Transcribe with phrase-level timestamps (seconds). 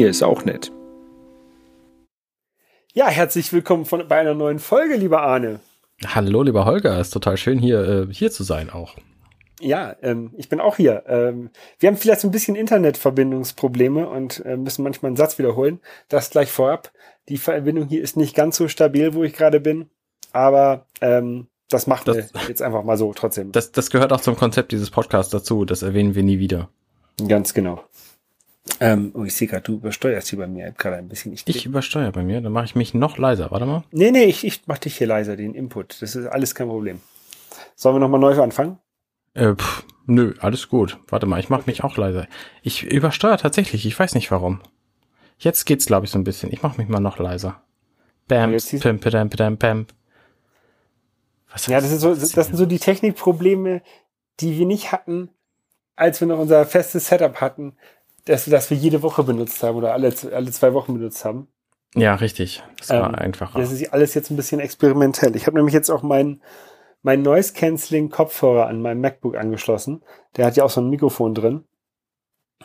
[0.00, 0.72] Daniel ist auch nett.
[2.94, 5.60] Ja, herzlich willkommen von, bei einer neuen Folge, lieber Arne.
[6.06, 6.98] Hallo, lieber Holger.
[6.98, 8.94] Es ist total schön, hier, äh, hier zu sein auch.
[9.60, 11.04] Ja, ähm, ich bin auch hier.
[11.06, 15.80] Ähm, wir haben vielleicht so ein bisschen Internetverbindungsprobleme und äh, müssen manchmal einen Satz wiederholen.
[16.08, 16.92] Das gleich vorab.
[17.28, 19.90] Die Verbindung hier ist nicht ganz so stabil, wo ich gerade bin.
[20.32, 23.52] Aber ähm, das machen das, wir jetzt einfach mal so trotzdem.
[23.52, 25.66] Das, das gehört auch zum Konzept dieses Podcasts dazu.
[25.66, 26.70] Das erwähnen wir nie wieder.
[27.28, 27.84] Ganz genau.
[28.82, 31.34] Ähm, oh, ich sehe gerade, du übersteuerst hier bei mir gerade ein bisschen.
[31.34, 33.50] Ich, ich übersteuere bei mir, dann mache ich mich noch leiser.
[33.50, 33.84] Warte mal.
[33.92, 36.00] Nee, nee, ich, ich mache dich hier leiser, den Input.
[36.00, 37.00] Das ist alles kein Problem.
[37.76, 38.78] Sollen wir nochmal neu anfangen?
[39.34, 40.98] Äh, pff, nö, alles gut.
[41.08, 42.26] Warte mal, ich mache mich auch leiser.
[42.62, 44.60] Ich übersteuere tatsächlich, ich weiß nicht warum.
[45.38, 46.50] Jetzt geht's, glaube ich, so ein bisschen.
[46.50, 47.62] Ich mache mich mal noch leiser.
[48.28, 49.86] Bam, pam, pam, pam, pam.
[51.52, 53.82] Was ja, das, ist so, das sind so die Technikprobleme,
[54.40, 55.28] die wir nicht hatten,
[55.96, 57.76] als wir noch unser festes Setup hatten
[58.30, 61.48] das, das wir jede Woche benutzt haben oder alle, alle zwei Wochen benutzt haben.
[61.94, 62.62] Ja, richtig.
[62.78, 63.58] Das war ähm, einfacher.
[63.58, 65.34] Das ist alles jetzt ein bisschen experimentell.
[65.34, 66.40] Ich habe nämlich jetzt auch meinen
[67.02, 70.02] mein Noise Cancelling Kopfhörer an meinem MacBook angeschlossen.
[70.36, 71.64] Der hat ja auch so ein Mikrofon drin.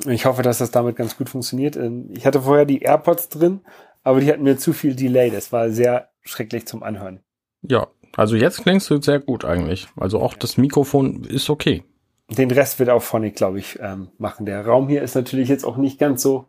[0.06, 1.78] Ich hoffe, dass das damit ganz gut funktioniert.
[1.78, 3.62] Ähm, ich hatte vorher die AirPods drin,
[4.04, 5.32] aber die hatten mir zu viel Delay.
[5.32, 7.22] Das war sehr schrecklich zum Anhören.
[7.62, 9.88] Ja, also jetzt klingst du sehr gut eigentlich.
[9.96, 11.84] Also auch das Mikrofon ist okay
[12.30, 14.46] den Rest wird auch Phonic, glaube ich, ähm, machen.
[14.46, 16.48] Der Raum hier ist natürlich jetzt auch nicht ganz so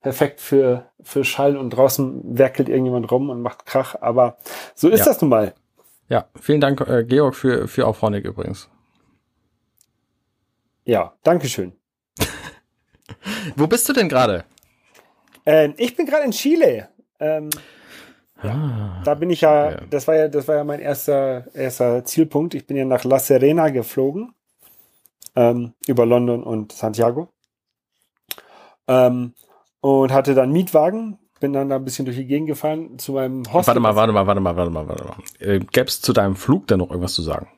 [0.00, 4.36] perfekt für, für Schall und draußen werkelt irgendjemand rum und macht Krach, aber
[4.74, 5.06] so ist ja.
[5.06, 5.54] das nun mal.
[6.10, 8.68] Ja, vielen Dank, äh, Georg, für, für auch Phonic übrigens.
[10.84, 11.72] Ja, Dankeschön.
[13.56, 14.44] Wo bist du denn gerade?
[15.46, 16.90] Äh, ich bin gerade in Chile.
[17.18, 17.48] Ähm,
[18.42, 22.04] ah, da bin ich ja, ja, das war ja, das war ja mein erster, erster
[22.04, 22.52] Zielpunkt.
[22.52, 24.34] Ich bin ja nach La Serena geflogen
[25.36, 27.28] ähm, über London und Santiago.
[28.86, 29.34] Ähm,
[29.80, 33.44] und hatte dann Mietwagen, bin dann da ein bisschen durch die Gegend gefahren zu meinem
[33.52, 33.66] Hostel.
[33.66, 35.16] Warte mal, warte mal, warte mal, warte mal, warte mal.
[35.40, 37.48] Äh, Gäbe es zu deinem Flug denn noch irgendwas zu sagen?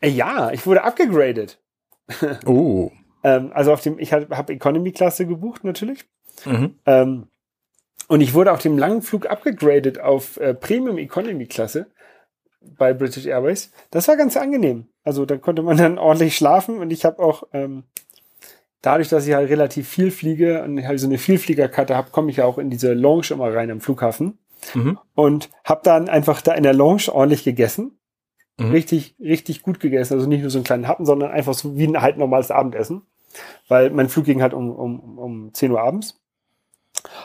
[0.00, 1.60] Äh, ja, ich wurde abgegradet.
[2.44, 2.90] Oh.
[3.22, 6.04] ähm, also auf dem, ich habe hab Economy-Klasse gebucht natürlich.
[6.44, 6.74] Mhm.
[6.84, 7.28] Ähm,
[8.08, 11.86] und ich wurde auf dem langen Flug abgegradet auf äh, Premium Economy Klasse
[12.76, 13.72] bei British Airways.
[13.90, 14.86] Das war ganz angenehm.
[15.02, 17.84] Also da konnte man dann ordentlich schlafen und ich habe auch ähm,
[18.82, 22.38] dadurch, dass ich halt relativ viel fliege und halt so eine Vielfliegerkarte habe, komme ich
[22.38, 24.38] ja auch in diese Lounge immer rein am Flughafen
[24.74, 24.98] mhm.
[25.14, 27.98] und habe dann einfach da in der Lounge ordentlich gegessen.
[28.58, 28.70] Mhm.
[28.70, 30.14] Richtig, richtig gut gegessen.
[30.14, 33.02] Also nicht nur so einen kleinen Happen, sondern einfach so wie ein halt normales Abendessen.
[33.68, 36.20] Weil mein Flug ging halt um, um, um 10 Uhr abends.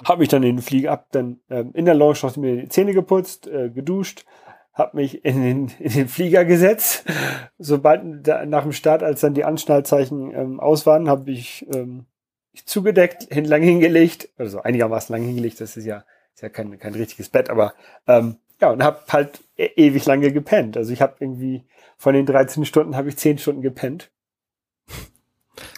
[0.03, 2.69] Habe mich dann in den Flieger ab, dann ähm, in der Lounge noch mir die
[2.69, 4.25] Zähne geputzt, äh, geduscht,
[4.79, 7.05] habe mich in den, in den Flieger gesetzt.
[7.59, 12.05] Sobald da, nach dem Start, als dann die Anschnallzeichen ähm, aus waren, habe ich ähm,
[12.65, 15.61] zugedeckt, hin, lang hingelegt, also einigermaßen lang hingelegt.
[15.61, 16.03] Das ist ja,
[16.33, 17.73] ist ja kein, kein richtiges Bett, aber
[18.07, 20.75] ähm, ja, und habe halt e ewig lange gepennt.
[20.75, 21.65] Also ich habe irgendwie
[21.97, 24.11] von den 13 Stunden habe ich 10 Stunden gepennt.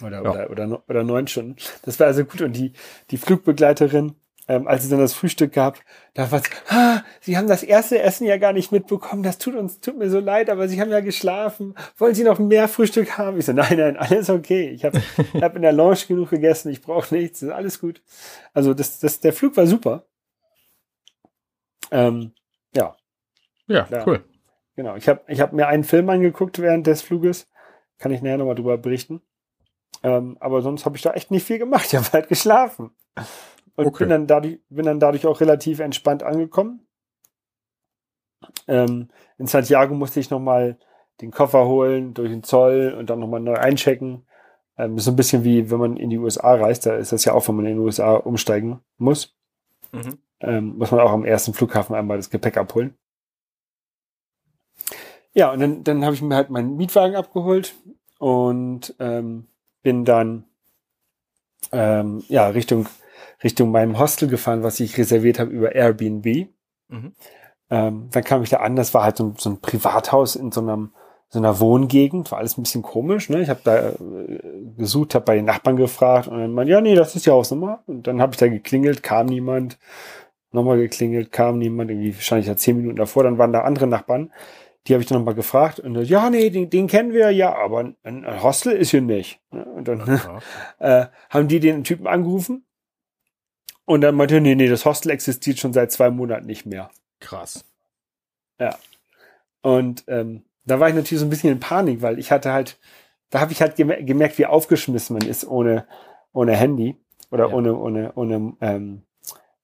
[0.03, 0.31] Oder, ja.
[0.31, 1.55] oder, oder, oder neun Stunden.
[1.83, 2.41] Das war also gut.
[2.41, 2.73] Und die,
[3.09, 4.15] die Flugbegleiterin,
[4.47, 5.79] ähm, als es dann das Frühstück gab,
[6.13, 9.53] da war es, ah, Sie haben das erste Essen ja gar nicht mitbekommen, das tut
[9.55, 11.75] uns, tut mir so leid, aber Sie haben ja geschlafen.
[11.97, 13.37] Wollen Sie noch mehr Frühstück haben?
[13.37, 14.69] Ich so, nein, nein, alles okay.
[14.69, 14.99] Ich habe
[15.41, 18.01] hab in der Lounge genug gegessen, ich brauche nichts, ist alles gut.
[18.53, 20.05] Also das, das, der Flug war super.
[21.91, 22.31] Ähm,
[22.75, 22.95] ja.
[23.67, 24.23] Ja, ja, cool.
[24.75, 27.47] Genau, ich habe ich hab mir einen Film angeguckt während des Fluges.
[27.99, 29.21] Kann ich nachher nochmal drüber berichten.
[30.01, 31.85] Ähm, aber sonst habe ich da echt nicht viel gemacht.
[31.85, 32.91] Ich habe halt geschlafen.
[33.75, 34.05] Und okay.
[34.05, 36.87] bin, dann dadurch, bin dann dadurch auch relativ entspannt angekommen.
[38.67, 40.77] Ähm, in Santiago musste ich nochmal
[41.21, 44.25] den Koffer holen durch den Zoll und dann nochmal neu einchecken.
[44.77, 47.25] Ähm, ist so ein bisschen wie, wenn man in die USA reist, da ist das
[47.25, 49.35] ja auch, wenn man in die USA umsteigen muss.
[49.91, 50.17] Mhm.
[50.39, 52.95] Ähm, muss man auch am ersten Flughafen einmal das Gepäck abholen.
[55.33, 57.75] Ja, und dann, dann habe ich mir halt meinen Mietwagen abgeholt
[58.17, 59.47] und ähm,
[59.83, 60.45] bin dann
[61.71, 62.87] ähm, ja Richtung
[63.43, 66.49] Richtung meinem Hostel gefahren, was ich reserviert habe über Airbnb.
[66.89, 67.13] Mhm.
[67.71, 70.61] Ähm, dann kam ich da an, das war halt so, so ein Privathaus in so
[70.61, 70.91] einem
[71.29, 73.29] so einer Wohngegend, war alles ein bisschen komisch.
[73.29, 73.41] Ne?
[73.41, 73.95] Ich habe da äh,
[74.77, 77.83] gesucht, habe bei den Nachbarn gefragt und dann meinte, ja, nee, das ist die Hausnummer.
[77.87, 79.79] Und dann habe ich da geklingelt, kam niemand.
[80.51, 83.23] Nochmal geklingelt, kam niemand, irgendwie wahrscheinlich ja zehn Minuten davor.
[83.23, 84.33] Dann waren da andere Nachbarn,
[84.85, 87.79] die habe ich dann nochmal gefragt und ja, nee, den, den kennen wir ja, aber
[87.79, 89.39] ein, ein Hostel ist hier nicht.
[89.51, 89.63] Ne?
[89.63, 90.19] Und dann
[90.79, 92.65] äh, haben die den Typen angerufen
[93.85, 96.89] und dann meinte nee, nee, das Hostel existiert schon seit zwei Monaten nicht mehr.
[97.21, 97.63] Krass.
[98.59, 98.77] Ja.
[99.61, 102.77] Und ähm, da war ich natürlich so ein bisschen in Panik, weil ich hatte halt,
[103.29, 105.85] da habe ich halt gemerkt, wie aufgeschmissen man ist ohne,
[106.33, 106.97] ohne Handy.
[107.31, 107.55] oder ja.
[107.55, 109.03] ohne, ohne, ohne ähm,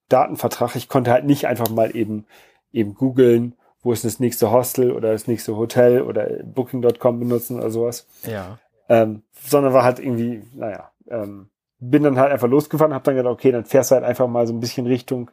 [0.10, 0.76] Datenvertrag.
[0.76, 2.26] Ich konnte halt nicht einfach mal eben,
[2.72, 7.70] eben googeln, wo ist das nächste Hostel oder das nächste Hotel oder Booking.com benutzen oder
[7.70, 8.08] sowas.
[8.24, 8.60] Ja.
[8.90, 11.50] Ähm, sondern war halt irgendwie, naja, ähm,
[11.80, 14.48] bin dann halt einfach losgefahren, habe dann gedacht, okay, dann fährst du halt einfach mal
[14.48, 15.30] so ein bisschen Richtung,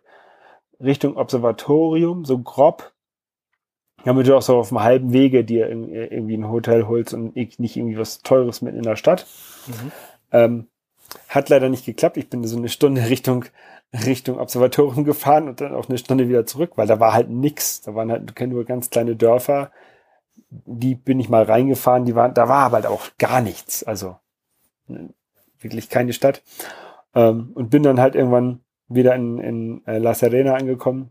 [0.84, 2.92] Richtung Observatorium, so grob.
[4.04, 7.76] Damit du auch so auf dem halben Wege dir irgendwie ein Hotel holst und nicht
[7.76, 9.26] irgendwie was Teures mitten in der Stadt.
[9.66, 9.92] Mhm.
[10.30, 10.68] Ähm,
[11.28, 12.16] hat leider nicht geklappt.
[12.16, 13.46] Ich bin so eine Stunde Richtung,
[13.92, 17.80] Richtung Observatorium gefahren und dann auch eine Stunde wieder zurück, weil da war halt nix.
[17.80, 19.70] Da waren halt nur ganz kleine Dörfer.
[20.50, 23.84] Die bin ich mal reingefahren, die waren, da war aber halt auch gar nichts.
[23.84, 24.16] Also
[25.60, 26.42] wirklich keine Stadt.
[27.14, 31.10] Ähm, und bin dann halt irgendwann wieder in, in äh, La Serena angekommen.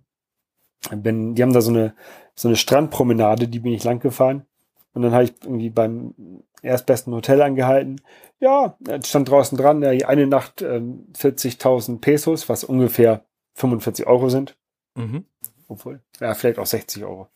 [0.92, 1.96] Bin, die haben da so eine,
[2.36, 4.46] so eine Strandpromenade, die bin ich lang gefahren.
[4.94, 6.14] Und dann habe ich irgendwie beim
[6.62, 8.02] erstbesten Hotel angehalten.
[8.40, 13.24] Ja, stand draußen dran, ja, eine Nacht ähm, 40.000 Pesos, was ungefähr
[13.56, 14.56] 45 Euro sind.
[14.96, 15.26] Mhm.
[15.68, 17.28] Obwohl, ja, vielleicht auch 60 Euro.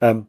[0.00, 0.26] Ähm,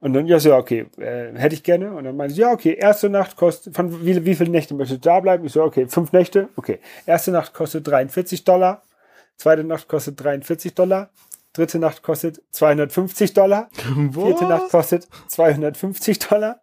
[0.00, 1.92] und dann, ja, so, okay, äh, hätte ich gerne.
[1.92, 5.04] Und dann meinte sie, ja, okay, erste Nacht kostet, von wie, wie viele Nächte möchtest
[5.04, 5.44] du da bleiben?
[5.44, 6.78] Ich so, okay, fünf Nächte, okay.
[7.04, 8.82] Erste Nacht kostet 43 Dollar,
[9.36, 11.10] zweite Nacht kostet 43 Dollar,
[11.52, 14.14] dritte Nacht kostet 250 Dollar, Was?
[14.14, 16.62] vierte Nacht kostet 250 Dollar,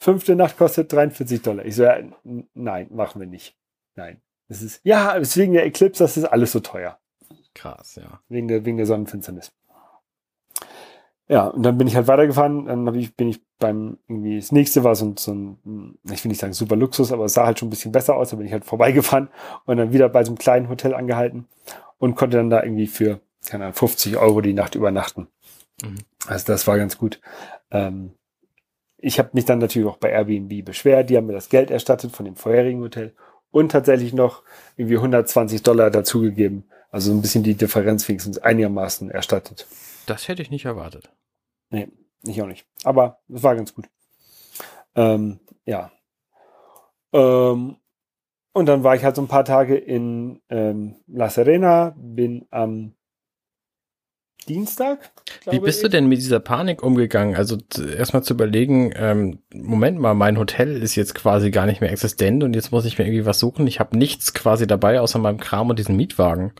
[0.00, 1.66] fünfte Nacht kostet 43 Dollar.
[1.66, 1.98] Ich so, ja,
[2.54, 3.56] nein, machen wir nicht.
[3.94, 4.22] Nein.
[4.48, 6.98] Das ist, ja, deswegen der Eclipse, das ist alles so teuer.
[7.54, 8.22] Krass, ja.
[8.28, 9.52] Wegen der, wegen der Sonnenfinsternis.
[11.28, 12.66] Ja, und dann bin ich halt weitergefahren.
[12.66, 16.24] Dann hab ich, bin ich beim, irgendwie, das nächste war so ein, so ein, ich
[16.24, 18.30] will nicht sagen super Luxus, aber es sah halt schon ein bisschen besser aus.
[18.30, 19.28] Da bin ich halt vorbeigefahren
[19.66, 21.46] und dann wieder bei so einem kleinen Hotel angehalten
[21.98, 25.28] und konnte dann da irgendwie für, keine Ahnung, 50 Euro die Nacht übernachten.
[25.82, 25.98] Mhm.
[26.26, 27.20] Also das war ganz gut.
[27.70, 28.12] Ähm,
[28.96, 31.10] ich habe mich dann natürlich auch bei Airbnb beschwert.
[31.10, 33.14] Die haben mir das Geld erstattet von dem vorherigen Hotel
[33.50, 34.42] und tatsächlich noch
[34.76, 36.64] irgendwie 120 Dollar dazugegeben.
[36.90, 39.66] Also ein bisschen die Differenz wenigstens einigermaßen erstattet.
[40.08, 41.12] Das hätte ich nicht erwartet.
[41.70, 41.88] Nee,
[42.22, 42.66] ich auch nicht.
[42.82, 43.86] Aber es war ganz gut.
[44.94, 45.92] Ähm, ja.
[47.12, 47.76] Ähm,
[48.52, 52.94] und dann war ich halt so ein paar Tage in ähm, La Serena, bin am
[54.48, 55.10] Dienstag.
[55.50, 55.82] Wie bist ich.
[55.82, 57.36] du denn mit dieser Panik umgegangen?
[57.36, 61.92] Also erstmal zu überlegen, ähm, Moment mal, mein Hotel ist jetzt quasi gar nicht mehr
[61.92, 63.66] existent und jetzt muss ich mir irgendwie was suchen.
[63.66, 66.54] Ich habe nichts quasi dabei außer meinem Kram und diesen Mietwagen.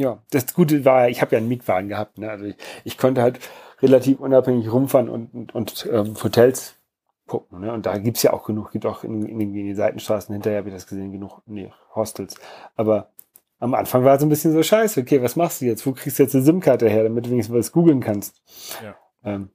[0.00, 2.16] Ja, das Gute war, ich habe ja einen Mietwagen gehabt.
[2.16, 2.30] Ne?
[2.30, 3.38] Also ich, ich konnte halt
[3.82, 6.76] relativ unabhängig rumfahren und, und, und ähm, Hotels
[7.26, 7.60] gucken.
[7.60, 7.70] Ne?
[7.70, 10.70] Und da gibt's ja auch genug, gibt auch in, in, in den Seitenstraßen hinterher, habe
[10.70, 12.36] ich das gesehen, genug nee, Hostels.
[12.76, 13.10] Aber
[13.58, 15.84] am Anfang war es ein bisschen so scheiße, okay, was machst du jetzt?
[15.84, 18.40] Wo kriegst du jetzt eine SIM-Karte her, damit du wenigstens was googeln kannst?
[18.82, 18.94] Ja.
[19.22, 19.50] Ähm,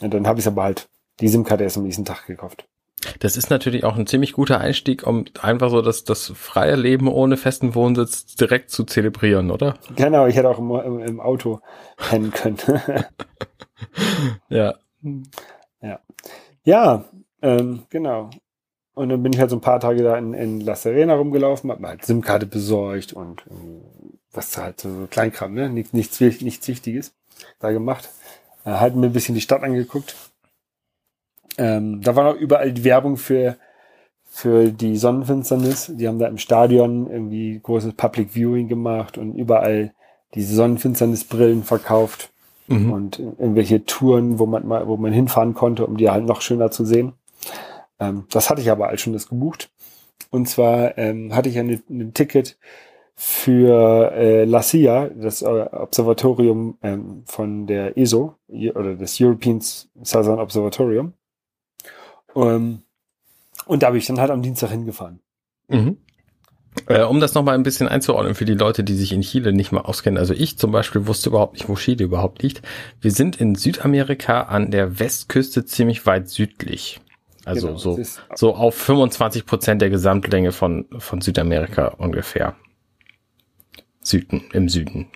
[0.00, 0.88] und dann habe ich aber halt
[1.20, 2.66] die SIM-Karte erst am nächsten Tag gekauft.
[3.20, 7.08] Das ist natürlich auch ein ziemlich guter Einstieg, um einfach so das, das freie Leben
[7.08, 9.74] ohne festen Wohnsitz direkt zu zelebrieren, oder?
[9.96, 11.60] Genau, ich hätte auch im, im Auto
[11.96, 12.58] pennen können.
[14.48, 14.74] ja.
[15.80, 16.00] Ja.
[16.64, 17.04] Ja,
[17.42, 18.30] ähm, genau.
[18.94, 21.70] Und dann bin ich halt so ein paar Tage da in, in La Serena rumgelaufen,
[21.70, 23.82] hab mir halt SIM-Karte besorgt und ähm,
[24.32, 25.68] was halt so Kleinkram, ne?
[25.70, 27.14] Nichts, nichts, nichts Wichtiges
[27.58, 28.10] da gemacht.
[28.64, 30.14] Äh, halt mir ein bisschen die Stadt angeguckt.
[31.58, 33.56] Ähm, da war auch überall die Werbung für,
[34.24, 35.92] für die Sonnenfinsternis.
[35.94, 39.92] Die haben da im Stadion irgendwie großes Public Viewing gemacht und überall
[40.34, 42.30] diese Sonnenfinsternisbrillen verkauft
[42.66, 42.92] mhm.
[42.92, 46.70] und irgendwelche Touren, wo man mal, wo man hinfahren konnte, um die halt noch schöner
[46.70, 47.12] zu sehen.
[47.98, 49.70] Ähm, das hatte ich aber als schon das gebucht.
[50.30, 52.58] Und zwar ähm, hatte ich ein, ein Ticket
[53.14, 60.40] für äh, La Silla, das äh, Observatorium ähm, von der ESO oder des European Southern
[60.40, 61.12] Observatorium.
[62.34, 62.82] Ähm,
[63.66, 65.20] und da bin ich dann halt am Dienstag hingefahren.
[65.68, 65.98] Mhm.
[66.86, 69.72] Äh, um das nochmal ein bisschen einzuordnen für die Leute, die sich in Chile nicht
[69.72, 70.18] mal auskennen.
[70.18, 72.62] Also ich zum Beispiel wusste überhaupt nicht, wo Chile überhaupt liegt.
[73.00, 77.00] Wir sind in Südamerika an der Westküste ziemlich weit südlich.
[77.44, 77.98] Also genau, so,
[78.34, 82.56] so auf 25 Prozent der Gesamtlänge von, von Südamerika ungefähr.
[84.00, 85.08] Süden, im Süden.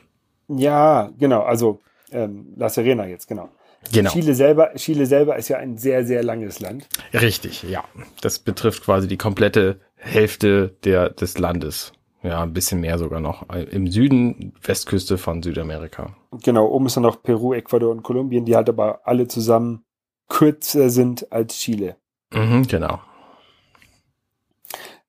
[0.48, 1.42] Ja, genau.
[1.42, 1.80] Also
[2.12, 3.48] ähm, La Serena jetzt, genau.
[3.92, 4.10] Genau.
[4.10, 6.88] Chile selber, Chile selber ist ja ein sehr, sehr langes Land.
[7.12, 7.84] Richtig, ja.
[8.20, 11.92] Das betrifft quasi die komplette Hälfte der, des Landes.
[12.22, 13.48] Ja, ein bisschen mehr sogar noch.
[13.50, 16.16] Im Süden, Westküste von Südamerika.
[16.42, 19.84] Genau, oben ist dann noch Peru, Ecuador und Kolumbien, die halt aber alle zusammen
[20.28, 21.96] kürzer sind als Chile.
[22.32, 23.00] Mhm, genau.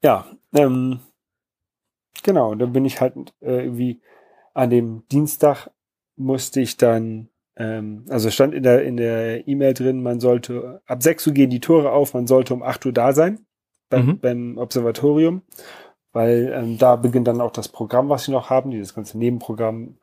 [0.03, 0.99] Ja, ähm,
[2.21, 3.99] genau, dann bin ich halt äh, irgendwie
[4.53, 5.69] an dem Dienstag
[6.17, 11.01] musste ich dann ähm, also stand in der in der E-Mail drin, man sollte ab
[11.01, 13.45] 6 Uhr gehen die Tore auf, man sollte um 8 Uhr da sein
[13.89, 14.19] beim, mhm.
[14.19, 15.41] beim Observatorium.
[16.13, 19.97] weil ähm, da beginnt dann auch das Programm, was sie noch haben, dieses ganze Nebenprogramm.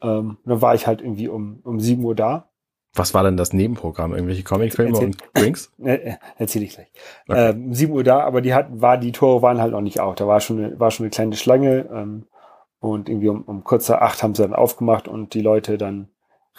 [0.00, 2.48] Ähm, dann war ich halt irgendwie um, um 7 Uhr da.
[2.94, 4.12] Was war denn das Nebenprogramm?
[4.12, 5.72] Irgendwelche Comicfilme und Drinks?
[5.82, 6.90] Äh, erzähl ich gleich.
[7.28, 7.50] Okay.
[7.50, 10.14] Ähm, 7 Uhr da, aber die hatten, war, die Tore waren halt noch nicht auf.
[10.14, 11.88] Da war schon eine, war schon eine kleine Schlange.
[11.92, 12.26] Ähm,
[12.80, 16.08] und irgendwie um, um kurz nach acht haben sie dann aufgemacht und die Leute dann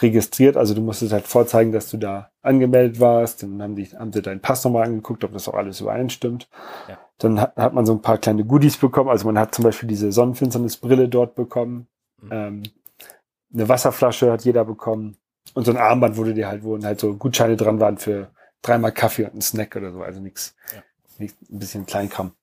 [0.01, 0.57] registriert.
[0.57, 3.43] Also du musstest halt vorzeigen, dass du da angemeldet warst.
[3.43, 6.49] Dann haben, die, haben sie deinen Pass nochmal angeguckt, ob das auch alles übereinstimmt.
[6.87, 6.97] Ja.
[7.17, 9.09] Dann hat, hat man so ein paar kleine Goodies bekommen.
[9.09, 11.87] Also man hat zum Beispiel diese Sonnenfinsternisbrille dort bekommen.
[12.21, 12.29] Mhm.
[12.31, 12.63] Ähm,
[13.53, 15.17] eine Wasserflasche hat jeder bekommen.
[15.53, 18.29] Und so ein Armband wurde dir halt, wo halt so Gutscheine dran waren für
[18.61, 20.01] dreimal Kaffee und einen Snack oder so.
[20.01, 20.81] Also nichts, ja.
[21.19, 22.33] ein bisschen Kleinkram.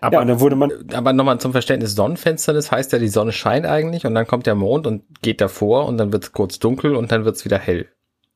[0.00, 0.72] Aber, ja, dann wurde man.
[0.92, 4.54] Aber nochmal zum Verständnis, Sonnenfinsternis heißt ja, die Sonne scheint eigentlich und dann kommt der
[4.54, 7.58] Mond und geht davor und dann wird es kurz dunkel und dann wird es wieder
[7.58, 7.88] hell.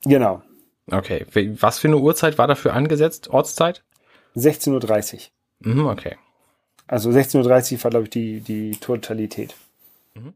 [0.04, 0.42] Genau.
[0.90, 1.26] Okay.
[1.60, 3.28] Was für eine Uhrzeit war dafür angesetzt?
[3.28, 3.82] Ortszeit?
[4.36, 5.72] 16.30 Uhr.
[5.72, 6.16] Mhm, okay.
[6.86, 9.54] Also 16.30 Uhr war, glaube ich, die, die Totalität.
[10.14, 10.34] Mhm.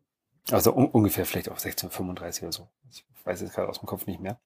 [0.51, 2.69] Also un ungefähr vielleicht auch 16.35 Uhr oder so.
[2.91, 4.41] Ich weiß jetzt gerade aus dem Kopf nicht mehr.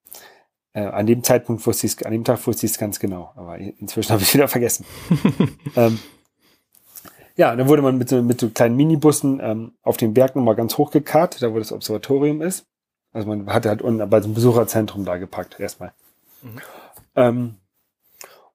[0.74, 3.32] Äh, an dem Zeitpunkt wusste ich es, an dem Tag wusste ich es ganz genau,
[3.36, 4.84] aber inzwischen habe ich es wieder vergessen.
[5.76, 5.98] ähm,
[7.36, 10.54] ja, dann wurde man mit so, mit so kleinen Minibussen ähm, auf den Berg nochmal
[10.54, 12.66] ganz hochgekarrt, da wo das Observatorium ist.
[13.12, 15.92] Also man hatte halt unten bei so einem Besucherzentrum da gepackt, erstmal.
[16.42, 16.60] Mhm.
[17.16, 17.54] Ähm,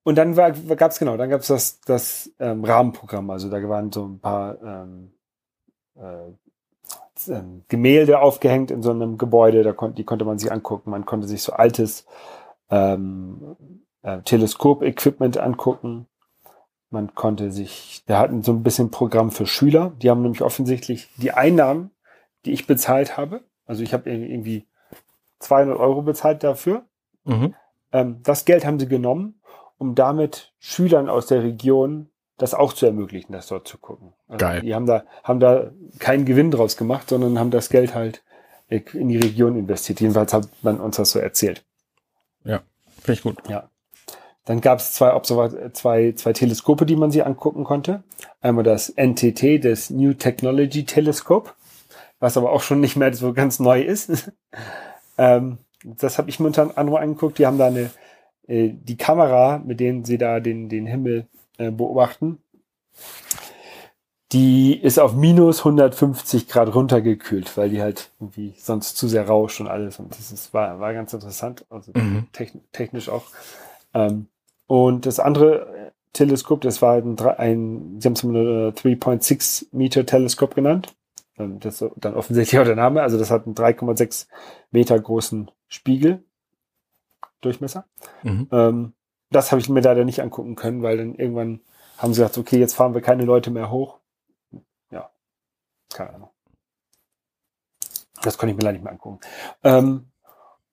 [0.04, 3.30] und dann war, gab es genau, dann gab es das, das ähm, Rahmenprogramm.
[3.30, 5.12] Also da waren so ein paar ähm,
[5.96, 6.32] äh,
[7.28, 10.90] ähm, Gemälde aufgehängt in so einem Gebäude, da kon die konnte man sich angucken.
[10.90, 12.06] Man konnte sich so altes
[12.70, 13.56] ähm,
[14.02, 16.08] äh, Teleskop-Equipment angucken.
[16.92, 19.94] Man konnte sich, wir hatten so ein bisschen Programm für Schüler.
[20.02, 21.92] Die haben nämlich offensichtlich die Einnahmen,
[22.46, 23.42] die ich bezahlt habe.
[23.66, 24.66] Also ich habe irgendwie
[25.40, 26.86] 200 Euro bezahlt dafür.
[27.26, 27.54] Mhm.
[27.92, 29.40] Ähm, das Geld haben sie genommen,
[29.78, 34.14] um damit Schülern aus der Region das auch zu ermöglichen, das dort zu gucken.
[34.28, 34.62] Also Geil.
[34.62, 38.24] Die haben da, haben da keinen Gewinn draus gemacht, sondern haben das Geld halt
[38.70, 40.00] in die Region investiert.
[40.00, 41.66] Jedenfalls hat man uns das so erzählt.
[42.44, 42.62] Ja,
[43.02, 43.38] finde ich gut.
[43.50, 43.69] Ja.
[44.50, 45.16] Dann gab es zwei,
[45.74, 48.02] zwei, zwei Teleskope, die man sich angucken konnte.
[48.42, 51.52] Einmal das NTT, das New Technology Telescope,
[52.20, 54.32] was aber auch schon nicht mehr so ganz neu ist.
[55.20, 57.38] ähm, das habe ich mir unter anderem angeguckt.
[57.38, 57.92] Die haben da eine,
[58.48, 61.28] äh, die Kamera, mit denen sie da den, den Himmel
[61.60, 62.40] äh, beobachten,
[64.32, 69.62] die ist auf minus 150 Grad runtergekühlt, weil die halt irgendwie sonst zu sehr rauscht
[69.62, 70.00] und alles.
[70.00, 72.30] Und das ist, war, war ganz interessant, also mhm.
[72.72, 73.26] technisch auch.
[73.94, 74.28] Ähm,
[74.70, 80.54] und das andere äh, Teleskop, das war ein, ein sie haben es 3.6 Meter Teleskop
[80.54, 80.96] genannt.
[81.38, 83.02] Das ist dann offensichtlich auch der Name.
[83.02, 84.28] Also das hat einen 3,6
[84.70, 86.24] Meter großen Spiegel.
[87.42, 87.86] Durchmesser.
[88.22, 88.48] Mhm.
[88.52, 88.94] Ähm,
[89.32, 91.62] das habe ich mir leider nicht angucken können, weil dann irgendwann
[91.98, 93.98] haben sie gesagt, okay, jetzt fahren wir keine Leute mehr hoch.
[94.92, 95.10] Ja,
[95.92, 96.30] keine Ahnung.
[98.22, 99.20] Das konnte ich mir leider nicht mehr angucken.
[99.64, 100.12] Ähm,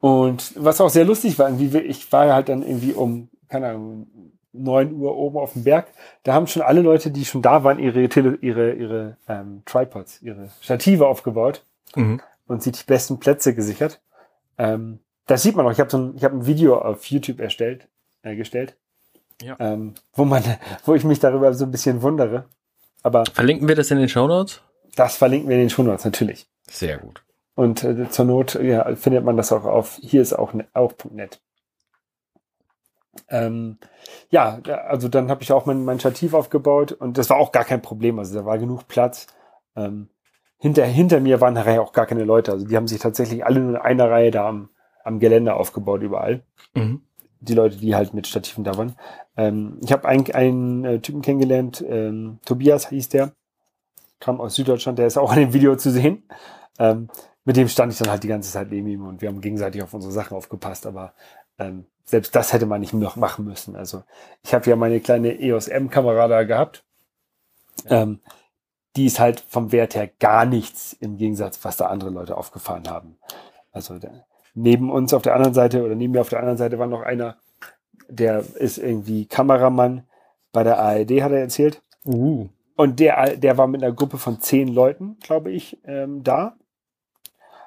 [0.00, 4.07] und was auch sehr lustig war, irgendwie, ich war halt dann irgendwie um keine Ahnung,
[4.53, 5.88] neun Uhr oben auf dem Berg.
[6.23, 10.23] Da haben schon alle Leute, die schon da waren, ihre, Tele ihre, ihre ähm, Tripods,
[10.23, 12.21] ihre Stative aufgebaut mhm.
[12.47, 14.00] und sich die besten Plätze gesichert.
[14.59, 15.73] Ähm, das sieht man auch.
[15.73, 17.88] Ich habe so ein, ich hab ein Video auf YouTube erstellt,
[18.23, 18.76] äh, gestellt,
[19.43, 19.57] ja.
[19.59, 20.43] ähm, wo man,
[20.85, 22.45] wo ich mich darüber so ein bisschen wundere.
[23.03, 24.62] Aber verlinken wir das in den Show Notes?
[24.97, 26.49] Das verlinken wir in den Show Notes natürlich.
[26.69, 27.23] Sehr gut.
[27.55, 30.93] Und äh, zur Not ja, findet man das auch auf hier ist auch, ne, auch
[31.11, 31.41] .net.
[33.29, 33.79] Ähm,
[34.31, 37.65] ja, also dann habe ich auch mein, mein Stativ aufgebaut und das war auch gar
[37.65, 38.19] kein Problem.
[38.19, 39.27] Also da war genug Platz.
[39.75, 40.09] Ähm,
[40.59, 42.53] hinter, hinter mir waren nachher auch gar keine Leute.
[42.53, 44.71] Also die haben sich tatsächlich alle nur in einer Reihe da am,
[45.05, 46.43] am Geländer aufgebaut, überall.
[46.75, 47.03] Mhm.
[47.41, 48.97] Die Leute, die halt mit Stativen da waren.
[49.37, 53.33] Ähm, ich habe einen, einen äh, Typen kennengelernt, ähm, Tobias hieß der,
[54.19, 56.25] kam aus Süddeutschland, der ist auch in dem Video zu sehen.
[56.79, 57.09] Ähm,
[57.45, 59.83] mit dem stand ich dann halt die ganze Zeit neben ihm und wir haben gegenseitig
[59.83, 61.13] auf unsere Sachen aufgepasst, aber
[61.59, 63.77] ähm, selbst das hätte man nicht noch machen müssen.
[63.77, 64.05] Also
[64.43, 66.85] ich habe ja meine kleine EOS M-Kamera da gehabt.
[67.89, 68.21] Ähm,
[68.95, 72.89] die ist halt vom Wert her gar nichts im Gegensatz, was da andere Leute aufgefahren
[72.89, 73.19] haben.
[73.73, 76.79] Also der, neben uns auf der anderen Seite oder neben mir auf der anderen Seite
[76.79, 77.37] war noch einer,
[78.09, 80.07] der ist irgendwie Kameramann
[80.53, 81.83] bei der ARD, hat er erzählt.
[82.05, 82.49] Uh.
[82.77, 86.57] Und der, der war mit einer Gruppe von zehn Leuten, glaube ich, ähm, da.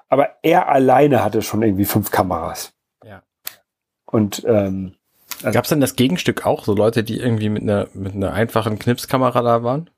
[0.08, 2.74] Aber er alleine hatte schon irgendwie fünf Kameras.
[4.12, 4.94] Und ähm,
[5.44, 8.34] also gab es denn das Gegenstück auch, so Leute, die irgendwie mit einer mit einer
[8.34, 9.90] einfachen Knipskamera da waren?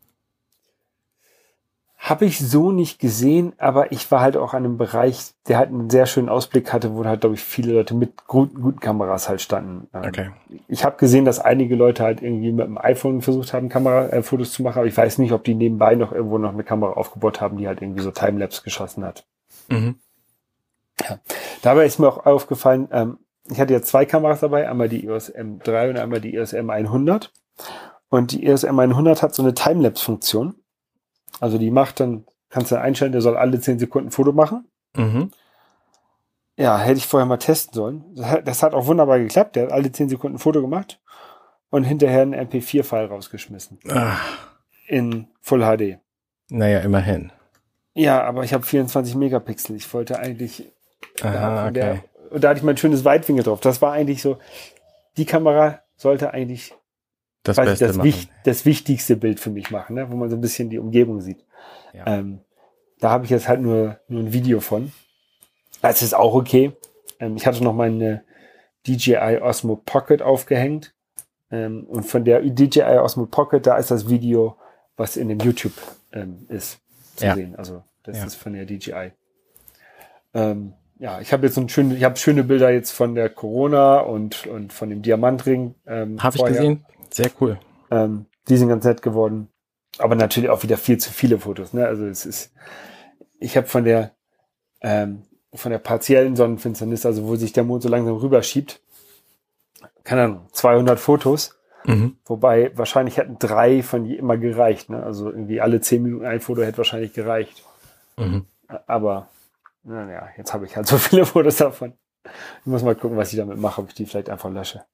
[1.97, 5.69] Habe ich so nicht gesehen, aber ich war halt auch an einem Bereich, der halt
[5.69, 9.29] einen sehr schönen Ausblick hatte, wo halt, glaube ich, viele Leute mit gut, guten Kameras
[9.29, 9.87] halt standen.
[9.93, 10.31] Ähm, okay.
[10.67, 14.51] Ich habe gesehen, dass einige Leute halt irgendwie mit dem iPhone versucht haben, Kamerafotos äh,
[14.51, 17.39] zu machen, aber ich weiß nicht, ob die nebenbei noch irgendwo noch eine Kamera aufgebaut
[17.39, 19.23] haben, die halt irgendwie so Timelapse geschossen hat.
[19.69, 19.95] Mhm.
[21.07, 21.19] Ja.
[21.61, 23.19] Dabei ist mir auch aufgefallen, ähm,
[23.49, 27.29] ich hatte ja zwei Kameras dabei, einmal die EOS M3 und einmal die EOS M100.
[28.09, 30.55] Und die EOS M100 hat so eine Timelapse-Funktion.
[31.39, 34.67] Also die macht dann, kannst du einstellen, der soll alle 10 Sekunden ein Foto machen.
[34.95, 35.31] Mhm.
[36.57, 38.03] Ja, hätte ich vorher mal testen sollen.
[38.45, 39.55] Das hat auch wunderbar geklappt.
[39.55, 40.99] Der hat alle 10 Sekunden ein Foto gemacht
[41.69, 43.79] und hinterher einen MP4-File rausgeschmissen.
[43.89, 44.21] Ach.
[44.87, 45.99] In Full HD.
[46.49, 47.31] Naja, immerhin.
[47.93, 49.75] Ja, aber ich habe 24 Megapixel.
[49.75, 50.71] Ich wollte eigentlich.
[51.21, 51.73] Aha, okay.
[51.73, 53.59] Der, und da hatte ich mein schönes Weitwinkel drauf.
[53.59, 54.37] Das war eigentlich so,
[55.17, 56.73] die Kamera sollte eigentlich
[57.43, 60.09] das, Beste das, Wich das wichtigste Bild für mich machen, ne?
[60.09, 61.43] wo man so ein bisschen die Umgebung sieht.
[61.93, 62.05] Ja.
[62.07, 62.41] Ähm,
[62.99, 64.91] da habe ich jetzt halt nur, nur ein Video von.
[65.81, 66.71] Das ist auch okay.
[67.19, 68.23] Ähm, ich hatte noch meine
[68.87, 70.93] DJI Osmo Pocket aufgehängt.
[71.49, 74.55] Ähm, und von der DJI Osmo Pocket, da ist das Video,
[74.95, 75.73] was in dem YouTube
[76.13, 76.79] ähm, ist,
[77.15, 77.35] zu ja.
[77.35, 77.55] sehen.
[77.55, 78.25] Also das ja.
[78.25, 79.11] ist von der DJI.
[80.33, 83.27] Ähm, ja, ich habe jetzt so ein schöne, ich habe schöne Bilder jetzt von der
[83.27, 85.73] Corona und, und von dem Diamantring.
[85.87, 86.85] Ähm, habe ich gesehen.
[87.09, 87.59] Sehr cool.
[87.89, 89.47] Ähm, die sind ganz nett geworden.
[89.97, 91.73] Aber natürlich auch wieder viel zu viele Fotos.
[91.73, 91.87] Ne?
[91.87, 92.53] Also es ist,
[93.39, 94.11] ich habe von der
[94.81, 98.79] ähm, von der partiellen Sonnenfinsternis, also wo sich der Mond so langsam rüberschiebt,
[100.03, 101.57] keine Ahnung, 200 Fotos.
[101.83, 102.17] Mhm.
[102.25, 104.91] Wobei wahrscheinlich hätten drei von je immer gereicht.
[104.91, 105.01] Ne?
[105.01, 107.63] Also irgendwie alle zehn Minuten ein Foto hätte wahrscheinlich gereicht.
[108.17, 108.45] Mhm.
[108.85, 109.29] Aber
[109.83, 111.93] naja, jetzt habe ich halt so viele Fotos davon.
[112.23, 114.85] Ich muss mal gucken, was ich damit mache, ob ich die vielleicht einfach lösche.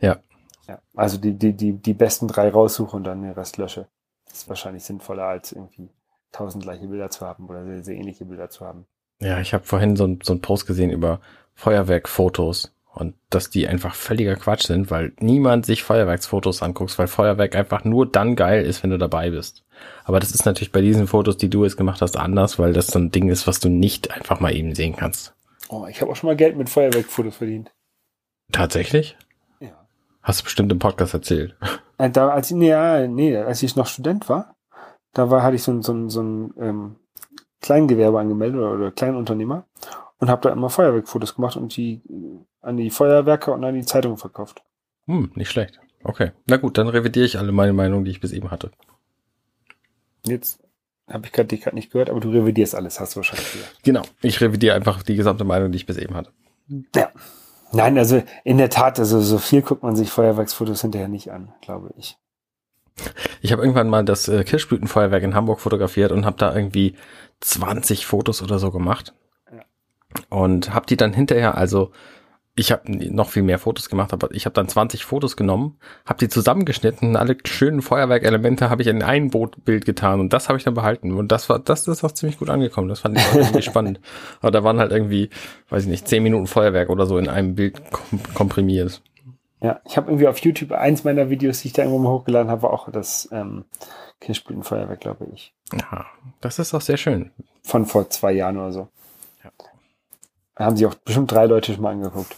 [0.00, 0.20] Ja.
[0.68, 0.80] ja.
[0.94, 3.88] Also die, die, die, die besten drei raussuche und dann den Rest lösche.
[4.26, 5.90] Das ist wahrscheinlich sinnvoller, als irgendwie
[6.30, 8.86] tausend gleiche Bilder zu haben oder sehr, sehr ähnliche Bilder zu haben.
[9.20, 11.20] Ja, ich habe vorhin so, so einen Post gesehen über
[11.54, 17.56] Feuerwerkfotos und dass die einfach völliger Quatsch sind, weil niemand sich Feuerwerksfotos anguckt, weil Feuerwerk
[17.56, 19.64] einfach nur dann geil ist, wenn du dabei bist.
[20.04, 22.88] Aber das ist natürlich bei diesen Fotos, die du jetzt gemacht hast, anders, weil das
[22.88, 25.34] so ein Ding ist, was du nicht einfach mal eben sehen kannst.
[25.68, 27.72] Oh, ich habe auch schon mal Geld mit Feuerwerkfotos verdient.
[28.52, 29.16] Tatsächlich?
[30.22, 31.56] Hast du bestimmt im Podcast erzählt.
[31.98, 34.56] Äh, da, als, nee, ja, nee, als ich noch Student war,
[35.12, 36.96] da war, hatte ich so ein, so ein, so ein ähm,
[37.60, 39.66] Kleingewerbe angemeldet oder, oder Kleinunternehmer
[40.22, 42.00] und habe da immer Feuerwerkfotos gemacht und die
[42.60, 44.62] an die Feuerwerke und an die Zeitung verkauft.
[45.06, 45.80] Hm, nicht schlecht.
[46.04, 46.30] Okay.
[46.46, 48.70] Na gut, dann revidiere ich alle meine Meinungen, die ich bis eben hatte.
[50.24, 50.62] Jetzt
[51.10, 53.64] habe ich gerade dich gerade nicht gehört, aber du revidierst alles, hast du wahrscheinlich wieder.
[53.82, 56.30] Genau, ich revidiere einfach die gesamte Meinung, die ich bis eben hatte.
[56.94, 57.10] Ja.
[57.72, 61.52] Nein, also in der Tat, also so viel guckt man sich Feuerwerksfotos hinterher nicht an,
[61.62, 62.16] glaube ich.
[63.40, 66.94] Ich habe irgendwann mal das äh, Kirschblütenfeuerwerk in Hamburg fotografiert und habe da irgendwie
[67.40, 69.14] 20 Fotos oder so gemacht.
[70.28, 71.92] Und habe die dann hinterher, also
[72.54, 76.18] ich habe noch viel mehr Fotos gemacht, aber ich habe dann 20 Fotos genommen, habe
[76.18, 80.64] die zusammengeschnitten, alle schönen Feuerwerkelemente habe ich in ein Bootbild getan und das habe ich
[80.64, 82.88] dann behalten und das war das ist auch ziemlich gut angekommen.
[82.88, 84.00] Das fand ich auch irgendwie spannend.
[84.40, 85.30] Aber da waren halt irgendwie,
[85.70, 87.80] weiß ich nicht, 10 Minuten Feuerwerk oder so in einem Bild
[88.34, 89.00] komprimiert.
[89.62, 92.50] Ja, ich habe irgendwie auf YouTube eins meiner Videos, die ich da irgendwo mal hochgeladen
[92.50, 93.64] habe, auch das ähm,
[94.20, 95.54] Kirschblütenfeuerwerk, glaube ich.
[95.72, 96.04] Ja,
[96.40, 97.30] das ist auch sehr schön.
[97.62, 98.88] Von vor zwei Jahren oder so.
[100.64, 102.36] Haben sich auch bestimmt drei Leute schon mal angeguckt.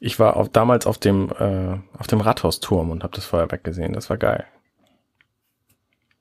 [0.00, 3.92] Ich war auf, damals auf dem, äh, auf dem Rathausturm und habe das Feuerwerk gesehen.
[3.92, 4.44] Das war geil.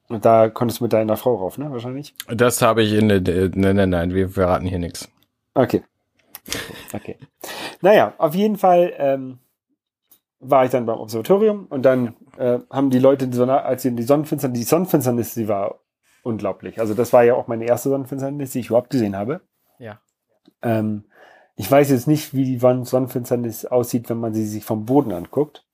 [0.08, 1.72] Und da konntest du mit deiner Frau rauf, ne?
[1.72, 2.14] Wahrscheinlich?
[2.28, 3.22] Das habe ich in der.
[3.56, 5.10] Nein, nein, nein, wir verraten hier nichts.
[5.54, 5.84] Okay.
[6.94, 7.18] Okay.
[7.82, 9.40] Naja, auf jeden Fall ähm,
[10.40, 13.96] war ich dann beim Observatorium und dann äh, haben die Leute, die Sonne, als sie
[13.96, 15.80] die Sonnenfinsternis, die Sonnenfinsternis, die war
[16.24, 16.80] unglaublich.
[16.80, 19.42] Also das war ja auch meine erste Sonnenfinsternis, die ich überhaupt gesehen habe.
[19.80, 20.00] Ja.
[20.62, 21.06] Ähm,
[21.56, 25.66] ich weiß jetzt nicht, wie die Sonnenfinsternis aussieht, wenn man sie sich vom Boden anguckt.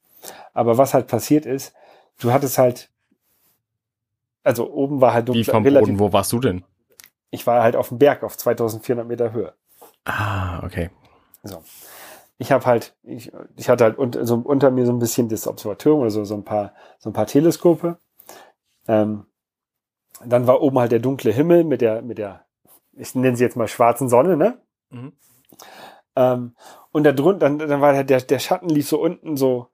[0.53, 1.73] Aber was halt passiert ist,
[2.19, 2.89] du hattest halt,
[4.43, 6.63] also oben war halt Wie vom relativ, Boden, wo warst du denn?
[7.31, 9.53] Ich war halt auf dem Berg auf 2400 Meter Höhe.
[10.05, 10.89] Ah, okay.
[11.43, 11.63] So.
[12.37, 15.47] Ich habe halt, ich, ich hatte halt unter, so unter mir so ein bisschen das
[15.47, 17.97] Observatorium oder so, so ein paar, so ein paar Teleskope.
[18.87, 19.25] Ähm,
[20.25, 22.45] dann war oben halt der dunkle Himmel mit der, mit der,
[22.93, 24.57] ich nenne sie jetzt mal schwarzen Sonne, ne?
[24.89, 25.13] Mhm.
[26.15, 26.55] Ähm,
[26.91, 29.67] und da drunter, dann, dann war der, der Schatten lief so unten so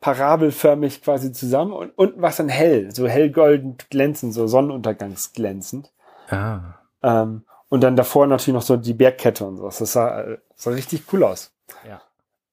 [0.00, 5.92] parabelförmig quasi zusammen und unten war es dann hell, so hellgolden glänzend, so sonnenuntergangsglänzend.
[6.28, 6.74] Ah.
[7.02, 9.78] Ähm, und dann davor natürlich noch so die Bergkette und sowas.
[9.78, 11.52] Das sah, sah richtig cool aus.
[11.88, 12.02] Ja.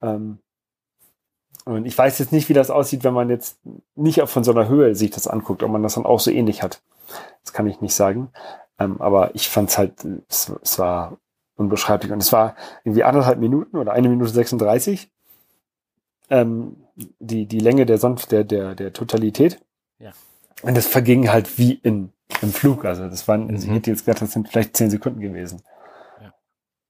[0.01, 0.39] Ähm,
[1.65, 3.59] Und ich weiß jetzt nicht, wie das aussieht, wenn man jetzt
[3.95, 6.63] nicht von so einer Höhe sich das anguckt, ob man das dann auch so ähnlich
[6.63, 6.81] hat.
[7.43, 8.31] Das kann ich nicht sagen.
[8.79, 9.93] Ähm, aber ich fand halt,
[10.27, 11.17] es, es war
[11.61, 12.11] unbeschreiblich.
[12.11, 15.11] Und es war irgendwie anderthalb Minuten oder eine Minute 36.
[16.29, 16.77] Ähm,
[17.19, 19.59] die, die Länge der Sonne, der, der, der Totalität.
[19.99, 20.11] Ja.
[20.61, 22.85] Und das verging halt wie in, im Flug.
[22.85, 23.55] Also das waren, mhm.
[23.55, 25.61] ich hätte jetzt gedacht, das sind vielleicht zehn Sekunden gewesen.
[26.21, 26.33] Ja.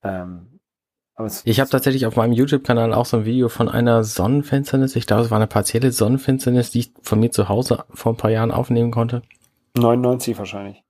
[0.03, 0.47] Ähm,
[1.43, 4.95] ich habe tatsächlich auf meinem YouTube-Kanal auch so ein Video von einer Sonnenfinsternis.
[4.95, 8.17] Ich glaube, es war eine partielle Sonnenfinsternis, die ich von mir zu Hause vor ein
[8.17, 9.21] paar Jahren aufnehmen konnte.
[9.77, 10.83] 99 wahrscheinlich.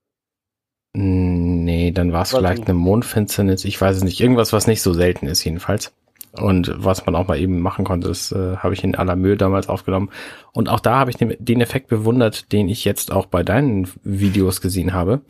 [0.93, 3.63] Nee, dann war es vielleicht eine Mondfinsternis.
[3.63, 4.19] Ich weiß es nicht.
[4.19, 5.93] Irgendwas, was nicht so selten ist, jedenfalls.
[6.33, 9.35] Und was man auch mal eben machen konnte, das äh, habe ich in aller Mühe
[9.35, 10.09] damals aufgenommen.
[10.53, 13.89] Und auch da habe ich den, den, Effekt bewundert, den ich jetzt auch bei deinen
[14.03, 15.21] Videos gesehen habe,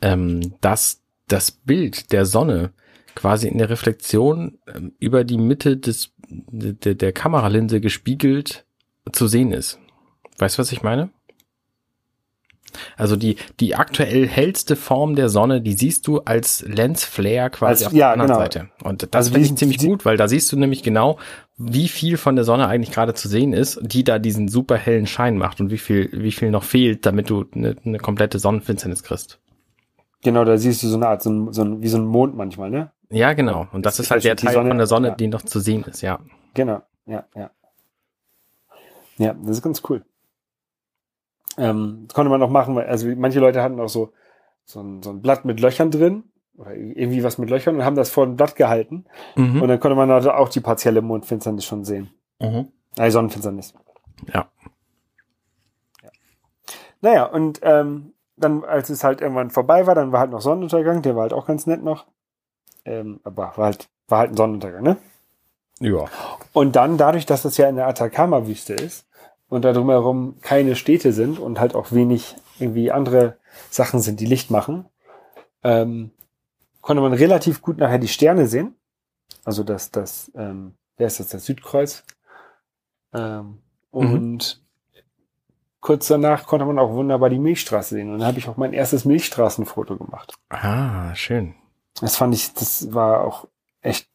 [0.00, 2.72] ähm, dass das Bild der Sonne
[3.14, 8.64] quasi in der Reflexion ähm, über die Mitte des, der, der Kameralinse gespiegelt
[9.12, 9.78] zu sehen ist.
[10.38, 11.10] Weißt du, was ich meine?
[12.96, 17.86] Also die, die aktuell hellste Form der Sonne, die siehst du als Lensflare quasi als,
[17.86, 18.40] auf ja, der anderen genau.
[18.40, 18.68] Seite.
[18.82, 21.18] Und das also finde ich ziemlich gut, weil da siehst du nämlich genau,
[21.56, 25.06] wie viel von der Sonne eigentlich gerade zu sehen ist, die da diesen super hellen
[25.06, 29.02] Schein macht und wie viel, wie viel noch fehlt, damit du eine, eine komplette Sonnenfinsternis
[29.02, 29.38] kriegst.
[30.22, 32.36] Genau, da siehst du so eine Art, so ein, so ein, wie so ein Mond
[32.36, 32.92] manchmal, ne?
[33.10, 33.66] Ja, genau.
[33.72, 35.14] Und das, das ist halt der Teil Sonne, von der Sonne, ja.
[35.14, 36.20] die noch zu sehen ist, ja.
[36.54, 37.50] Genau, ja, ja.
[39.18, 40.02] Ja, das ist ganz cool.
[41.58, 44.12] Ähm, das konnte man auch machen, weil, also manche Leute hatten auch so,
[44.64, 46.24] so ein, so ein Blatt mit Löchern drin
[46.56, 49.04] oder irgendwie was mit Löchern und haben das vor ein Blatt gehalten.
[49.36, 49.62] Mhm.
[49.62, 52.10] Und dann konnte man also auch die partielle Mondfinsternis schon sehen.
[52.40, 52.68] Mhm.
[52.96, 53.74] Äh, Sonnenfinsternis.
[54.32, 54.48] Ja.
[56.02, 56.10] ja.
[57.00, 61.02] Naja, und ähm, dann, als es halt irgendwann vorbei war, dann war halt noch Sonnenuntergang,
[61.02, 62.06] der war halt auch ganz nett noch.
[62.84, 64.96] Ähm, aber war halt, war halt ein Sonnenuntergang, ne?
[65.80, 66.04] Ja.
[66.52, 69.06] Und dann, dadurch, dass das ja in der Atacama-Wüste ist
[69.52, 73.36] und da drumherum keine Städte sind und halt auch wenig irgendwie andere
[73.68, 74.86] Sachen sind, die Licht machen,
[75.62, 76.10] ähm,
[76.80, 78.74] konnte man relativ gut nachher die Sterne sehen.
[79.44, 82.02] Also das, das, ähm, wer ist das, das Südkreuz?
[83.12, 83.58] Ähm,
[83.90, 84.62] und
[84.94, 85.02] mhm.
[85.82, 88.10] kurz danach konnte man auch wunderbar die Milchstraße sehen.
[88.10, 90.32] Und dann habe ich auch mein erstes Milchstraßenfoto gemacht.
[90.48, 91.54] Ah, schön.
[92.00, 93.48] Das fand ich, das war auch
[93.82, 94.08] echt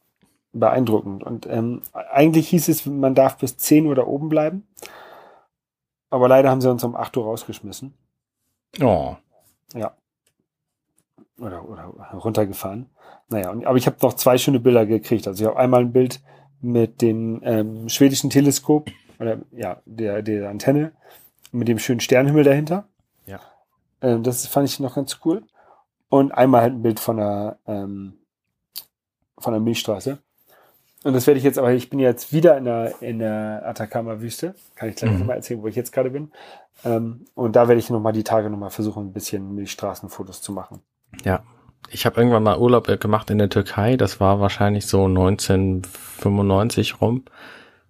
[0.51, 1.23] beeindruckend.
[1.23, 4.67] Und ähm, eigentlich hieß es, man darf bis 10 Uhr da oben bleiben.
[6.09, 7.93] Aber leider haben sie uns um 8 Uhr rausgeschmissen.
[8.81, 9.15] Oh.
[9.73, 9.95] Ja.
[11.39, 12.89] Oder, oder runtergefahren.
[13.29, 15.27] Naja, und, aber ich habe noch zwei schöne Bilder gekriegt.
[15.27, 16.21] Also ich habe einmal ein Bild
[16.61, 18.89] mit dem ähm, schwedischen Teleskop,
[19.19, 20.93] oder ja, der, der Antenne,
[21.51, 22.87] mit dem schönen Sternhimmel dahinter.
[23.25, 23.39] Ja.
[24.01, 25.43] Ähm, das fand ich noch ganz cool.
[26.09, 28.19] Und einmal halt ein Bild von der, ähm,
[29.37, 30.19] von der Milchstraße.
[31.03, 34.55] Und das werde ich jetzt, aber ich bin jetzt wieder in der, in der Atacama-Wüste.
[34.75, 35.27] Kann ich gleich mhm.
[35.27, 36.31] mal erzählen, wo ich jetzt gerade bin.
[36.83, 40.81] Ähm, und da werde ich nochmal die Tage nochmal versuchen, ein bisschen Milchstraßenfotos zu machen.
[41.23, 41.43] Ja.
[41.89, 43.95] Ich habe irgendwann mal Urlaub gemacht in der Türkei.
[43.95, 47.23] Das war wahrscheinlich so 1995 rum.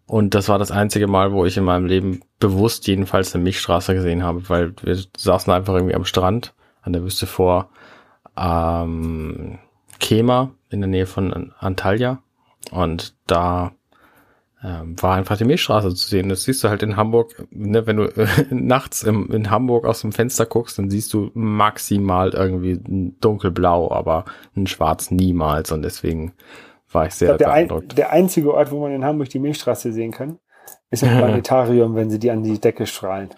[0.06, 3.94] Und das war das einzige Mal, wo ich in meinem Leben bewusst jedenfalls eine Milchstraße
[3.94, 7.70] gesehen habe, weil wir saßen einfach irgendwie am Strand an der Wüste vor
[8.38, 9.58] ähm,
[10.00, 12.22] Kema in der Nähe von Antalya.
[12.72, 13.72] Und da
[14.64, 16.30] ähm, war einfach die Milchstraße zu sehen.
[16.30, 20.02] Das siehst du halt in Hamburg, ne, wenn du äh, nachts im, in Hamburg aus
[20.02, 22.80] dem Fenster guckst, dann siehst du maximal irgendwie
[23.20, 25.72] dunkelblau, aber ein schwarz niemals.
[25.72, 26.34] Und deswegen
[26.92, 27.94] war ich sehr ich glaub, beeindruckt.
[27.94, 30.40] Ein, der einzige Ort, wo man in Hamburg die Milchstraße sehen kann,
[30.90, 33.30] ist im Planetarium, wenn sie die an die Decke strahlen.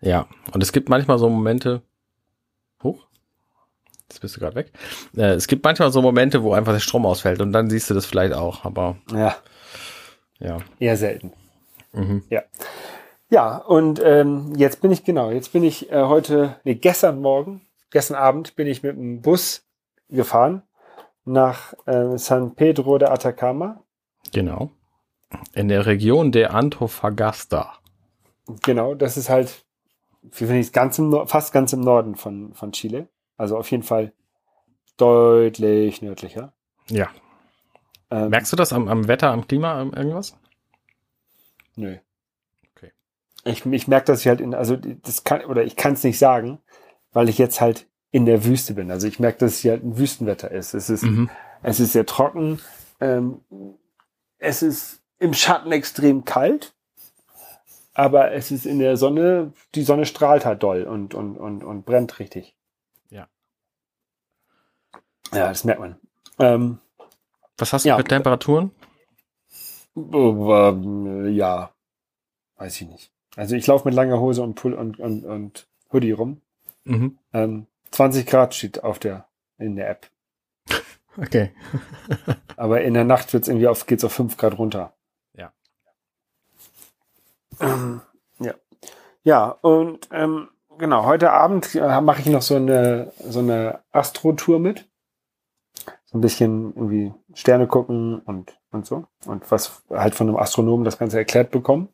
[0.00, 1.82] Ja, und es gibt manchmal so Momente,
[4.10, 4.72] jetzt bist du gerade weg.
[5.16, 7.94] Äh, es gibt manchmal so Momente, wo einfach der Strom ausfällt und dann siehst du
[7.94, 8.96] das vielleicht auch, aber.
[9.12, 9.36] Ja.
[10.38, 10.58] Ja.
[10.78, 11.32] Eher selten.
[11.92, 12.22] Mhm.
[12.28, 12.42] Ja.
[13.30, 17.60] Ja, und ähm, jetzt bin ich, genau, jetzt bin ich äh, heute, nee, gestern Morgen,
[17.90, 19.64] gestern Abend bin ich mit dem Bus
[20.08, 20.62] gefahren
[21.24, 23.84] nach äh, San Pedro de Atacama.
[24.32, 24.72] Genau.
[25.54, 27.74] In der Region der Antofagasta.
[28.64, 29.64] Genau, das ist halt,
[30.22, 33.08] wie finde ich, ganz im, fast ganz im Norden von, von Chile.
[33.40, 34.12] Also auf jeden Fall
[34.98, 36.52] deutlich nördlicher.
[36.90, 37.08] Ja.
[38.10, 40.36] Ähm, Merkst du das am, am Wetter, am Klima, irgendwas?
[41.74, 41.96] Nö.
[42.76, 42.92] Okay.
[43.44, 46.18] Ich, ich merke, dass ich halt in, also das kann, oder ich kann es nicht
[46.18, 46.58] sagen,
[47.14, 48.90] weil ich jetzt halt in der Wüste bin.
[48.90, 50.74] Also ich merke, dass es hier halt ein Wüstenwetter ist.
[50.74, 51.30] Es ist, mhm.
[51.62, 52.60] es ist sehr trocken.
[53.00, 53.40] Ähm,
[54.36, 56.74] es ist im Schatten extrem kalt,
[57.94, 61.86] aber es ist in der Sonne, die Sonne strahlt halt doll und, und, und, und
[61.86, 62.54] brennt richtig.
[65.32, 65.96] Ja, das merkt man.
[66.38, 66.78] Ähm,
[67.58, 68.72] Was hast du ja, für Temperaturen?
[69.96, 71.70] Äh, ja,
[72.56, 73.12] weiß ich nicht.
[73.36, 76.40] Also ich laufe mit langer Hose und Pull und, und, und Hoodie rum.
[76.84, 77.18] Mhm.
[77.32, 79.26] Ähm, 20 Grad steht auf der,
[79.58, 80.10] in der App.
[81.16, 81.50] Okay.
[82.56, 84.94] Aber in der Nacht wird's irgendwie auf, geht's auf 5 Grad runter.
[85.36, 85.52] Ja.
[87.58, 88.00] Ähm,
[88.38, 88.54] ja.
[89.24, 94.60] Ja, und ähm, genau, heute Abend äh, mache ich noch so eine, so eine Astro-Tour
[94.60, 94.88] mit.
[96.10, 99.04] So ein bisschen irgendwie Sterne gucken und, und so.
[99.26, 101.88] Und was halt von einem Astronomen das Ganze erklärt bekommen.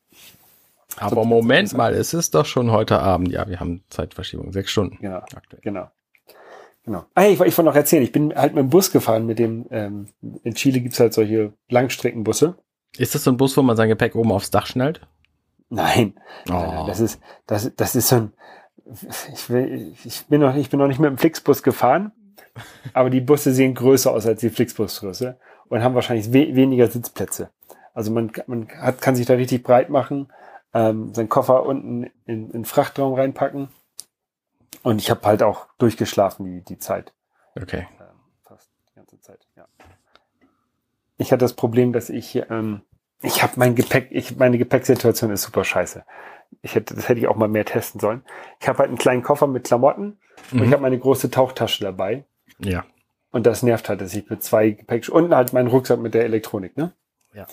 [0.96, 3.30] Aber so, Moment mal, es ist doch schon heute Abend.
[3.30, 4.96] Ja, wir haben Zeitverschiebung, sechs Stunden.
[5.00, 5.60] Genau, aktuell.
[5.62, 5.90] genau.
[6.84, 7.04] Genau.
[7.14, 9.66] Ah, ich, ich wollte noch erzählen, ich bin halt mit dem Bus gefahren, mit dem,
[9.70, 10.06] ähm,
[10.44, 12.56] in Chile gibt's halt solche Langstreckenbusse.
[12.96, 15.00] Ist das so ein Bus, wo man sein Gepäck oben aufs Dach schnellt?
[15.68, 16.14] Nein.
[16.48, 16.84] Oh.
[16.86, 18.32] Das ist, das, das ist so ein,
[19.32, 22.12] ich, will, ich bin noch, ich bin noch nicht mit dem Flixbus gefahren,
[22.92, 25.38] aber die Busse sehen größer aus als die Flixbusgröße
[25.68, 27.50] und haben wahrscheinlich we weniger Sitzplätze.
[27.94, 30.32] Also man, man hat, kann sich da richtig breit machen,
[30.74, 33.68] ähm, seinen Koffer unten in, in Frachtraum reinpacken
[34.82, 37.12] und ich habe halt auch durchgeschlafen die, die Zeit.
[37.60, 37.86] Okay.
[37.98, 38.06] Ähm,
[38.42, 39.66] fast die ganze Zeit, ja.
[41.16, 42.82] Ich hatte das Problem, dass ich, ähm,
[43.22, 46.04] ich habe mein Gepäck, ich, meine Gepäcksituation ist super scheiße.
[46.62, 48.22] Ich hätte, das hätte ich auch mal mehr testen sollen.
[48.60, 50.18] Ich habe halt einen kleinen Koffer mit Klamotten mhm.
[50.52, 50.72] und ich mhm.
[50.72, 52.24] habe meine große Tauchtasche dabei.
[52.58, 52.84] Ja.
[53.30, 56.24] Und das nervt halt, dass ich mit zwei Gepäck und halt meinen Rucksack mit der
[56.24, 56.92] Elektronik, ne?
[57.34, 57.46] Ja.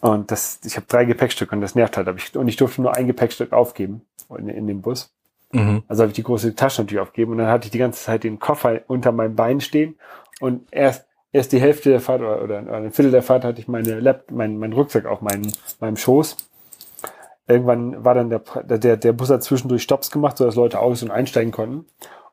[0.00, 2.36] Und das, ich habe drei Gepäckstücke und das nervt halt.
[2.36, 4.02] Und ich durfte nur ein Gepäckstück aufgeben
[4.36, 5.12] in, in dem Bus.
[5.52, 5.82] Mhm.
[5.88, 8.22] Also habe ich die große Tasche natürlich aufgegeben und dann hatte ich die ganze Zeit
[8.24, 9.98] den Koffer unter meinem Bein stehen
[10.40, 13.68] und erst erst die Hälfte der Fahrt oder, oder, ein Viertel der Fahrt hatte ich
[13.68, 16.36] meine Lap, mein, mein Rucksack auf meinen, meinem Schoß.
[17.46, 18.40] Irgendwann war dann der,
[18.78, 21.86] der, der Bus hat zwischendurch Stops gemacht, sodass Leute aus- und einsteigen konnten.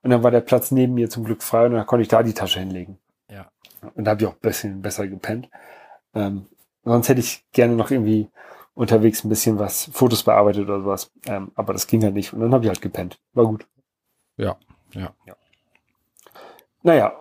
[0.06, 2.22] Und dann war der Platz neben mir zum Glück frei und dann konnte ich da
[2.22, 3.00] die Tasche hinlegen.
[3.28, 3.50] Ja.
[3.96, 5.50] Und da habe ich auch ein bisschen besser gepennt.
[6.14, 6.46] Ähm,
[6.84, 8.30] sonst hätte ich gerne noch irgendwie
[8.76, 11.12] unterwegs ein bisschen was, Fotos bearbeitet oder sowas.
[11.26, 12.34] Ähm, aber das ging halt nicht.
[12.34, 13.18] Und dann habe ich halt gepennt.
[13.34, 13.66] War gut.
[14.38, 14.58] Ja,
[14.92, 15.12] ja.
[15.26, 15.36] ja.
[16.84, 17.14] Naja.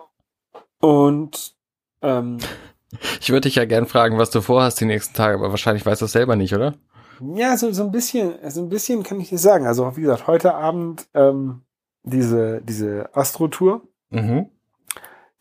[0.79, 1.55] Und
[2.03, 2.37] ähm,
[3.19, 6.01] ich würde dich ja gern fragen, was du vorhast die nächsten Tage, aber wahrscheinlich weißt
[6.01, 6.75] du es selber nicht, oder?
[7.33, 9.65] Ja, so, so ein bisschen, so ein bisschen kann ich dir sagen.
[9.65, 11.63] Also, wie gesagt, heute Abend ähm,
[12.05, 13.81] diese, diese Astro-Tour.
[14.09, 14.49] Mhm.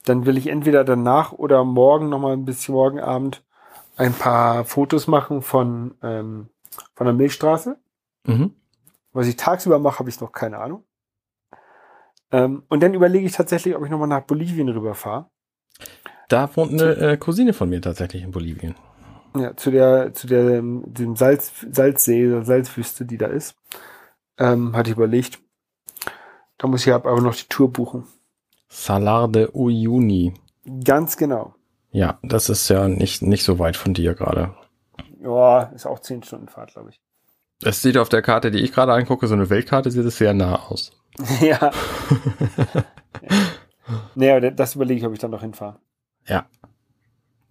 [0.04, 3.42] Dann will ich entweder danach oder morgen nochmal ein bisschen morgen Abend
[3.96, 6.48] ein paar Fotos machen von, ähm,
[6.94, 7.78] von der Milchstraße.
[8.26, 8.54] Mhm.
[9.12, 10.84] Was ich tagsüber mache, habe ich noch keine Ahnung.
[12.32, 15.30] Ähm, und dann überlege ich tatsächlich, ob ich nochmal nach Bolivien rüberfahre.
[16.28, 18.74] Da wohnt eine äh, Cousine von mir tatsächlich in Bolivien.
[19.36, 23.56] Ja, zu der, zu der, dem Salz, Salzsee, Salzwüste, die da ist.
[24.38, 25.40] Ähm, hatte ich überlegt.
[26.58, 28.04] Da muss ich aber noch die Tour buchen.
[28.68, 30.34] Salar de Uyuni.
[30.84, 31.54] Ganz genau.
[31.90, 34.54] Ja, das ist ja nicht, nicht so weit von dir gerade.
[35.20, 37.00] Ja, ist auch zehn Stunden Fahrt, glaube ich.
[37.62, 40.34] Es sieht auf der Karte, die ich gerade angucke, so eine Weltkarte, sieht es sehr
[40.34, 40.92] nah aus.
[41.40, 41.70] ja.
[44.14, 45.78] naja, das überlege ich, ob ich dann noch hinfahre.
[46.26, 46.46] Ja.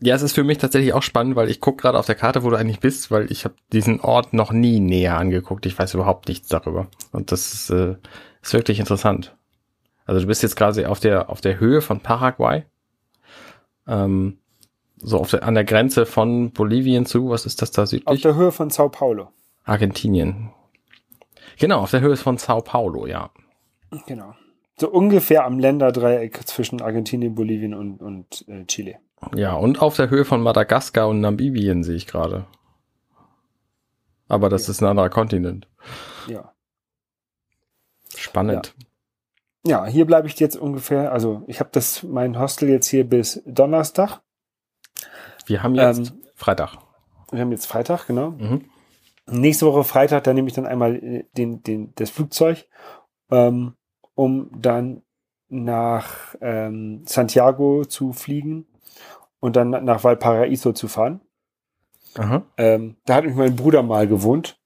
[0.02, 2.44] Ja, es ist für mich tatsächlich auch spannend, weil ich gucke gerade auf der Karte,
[2.44, 5.66] wo du eigentlich bist, weil ich habe diesen Ort noch nie näher angeguckt.
[5.66, 6.88] Ich weiß überhaupt nichts darüber.
[7.14, 7.96] Und das ist, äh,
[8.44, 9.36] ist wirklich interessant.
[10.06, 12.66] Also du bist jetzt quasi auf der, auf der Höhe von Paraguay
[13.88, 14.38] ähm,
[14.98, 18.08] so auf der, an der Grenze von Bolivien zu, was ist das da südlich?
[18.08, 19.30] Auf der Höhe von Sao Paulo.
[19.66, 20.52] Argentinien.
[21.60, 23.30] Genau, auf der Höhe von Sao Paulo, ja.
[24.08, 24.34] Genau.
[24.78, 28.96] So ungefähr am Länderdreieck zwischen Argentinien, Bolivien und, und äh, Chile.
[29.36, 32.46] Ja, und auf der Höhe von Madagaskar und Namibien sehe ich gerade.
[34.28, 34.72] Aber das ja.
[34.72, 35.68] ist ein anderer Kontinent.
[36.28, 36.53] Ja.
[38.24, 38.74] Spannend.
[38.78, 38.86] Ja
[39.66, 43.42] ja, hier bleibe ich jetzt ungefähr, also ich habe das, mein Hostel jetzt hier bis
[43.46, 44.22] Donnerstag.
[45.46, 46.78] Wir haben jetzt ähm, Freitag.
[47.32, 48.32] Wir haben jetzt Freitag, genau.
[48.32, 48.66] Mhm.
[49.26, 52.68] Nächste Woche Freitag, da nehme ich dann einmal äh, den, den, das Flugzeug,
[53.32, 53.76] ähm,
[54.16, 55.02] um dann
[55.48, 58.68] nach ähm, Santiago zu fliegen
[59.40, 61.22] und dann nach Valparaiso zu fahren.
[62.58, 64.60] Ähm, da hat mich mein Bruder mal gewohnt.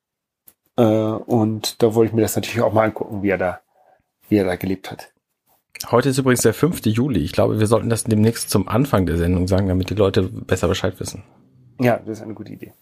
[0.77, 3.59] Äh, und da wollte ich mir das natürlich auch mal angucken, wie er da
[4.29, 5.11] wie er da gelebt hat.
[5.91, 6.85] Heute ist übrigens der 5.
[6.85, 7.19] Juli.
[7.19, 10.67] Ich glaube, wir sollten das demnächst zum Anfang der Sendung sagen, damit die Leute besser
[10.67, 11.23] Bescheid wissen.
[11.79, 12.73] Ja, das ist eine gute Idee.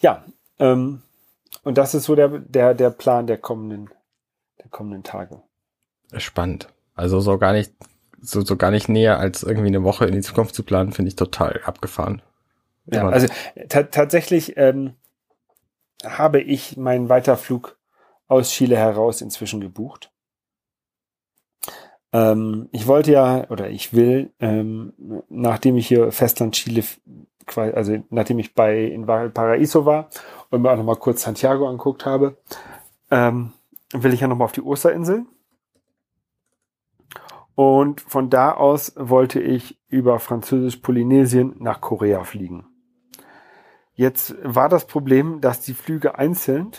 [0.00, 0.24] Ja,
[0.58, 1.02] ähm,
[1.64, 3.88] und das ist so der, der, der Plan der kommenden,
[4.62, 5.40] der kommenden Tage.
[6.16, 6.68] Spannend.
[6.94, 7.72] Also so gar nicht,
[8.20, 11.08] so, so gar nicht näher als irgendwie eine Woche in die Zukunft zu planen, finde
[11.08, 12.20] ich total abgefahren.
[12.86, 13.26] Ja, also
[13.68, 14.94] tatsächlich ähm,
[16.04, 17.78] habe ich meinen Weiterflug
[18.26, 20.12] aus Chile heraus inzwischen gebucht.
[22.12, 24.92] Ähm, ich wollte ja, oder ich will, ähm,
[25.28, 26.84] nachdem ich hier Festland Chile
[27.56, 30.10] also nachdem ich bei in Valparaiso war
[30.50, 32.36] und mir auch nochmal kurz Santiago anguckt habe,
[33.10, 33.52] ähm,
[33.92, 35.24] will ich ja nochmal auf die Osterinsel.
[37.54, 42.66] Und von da aus wollte ich über Französisch-Polynesien nach Korea fliegen.
[43.98, 46.70] Jetzt war das Problem, dass die Flüge einzeln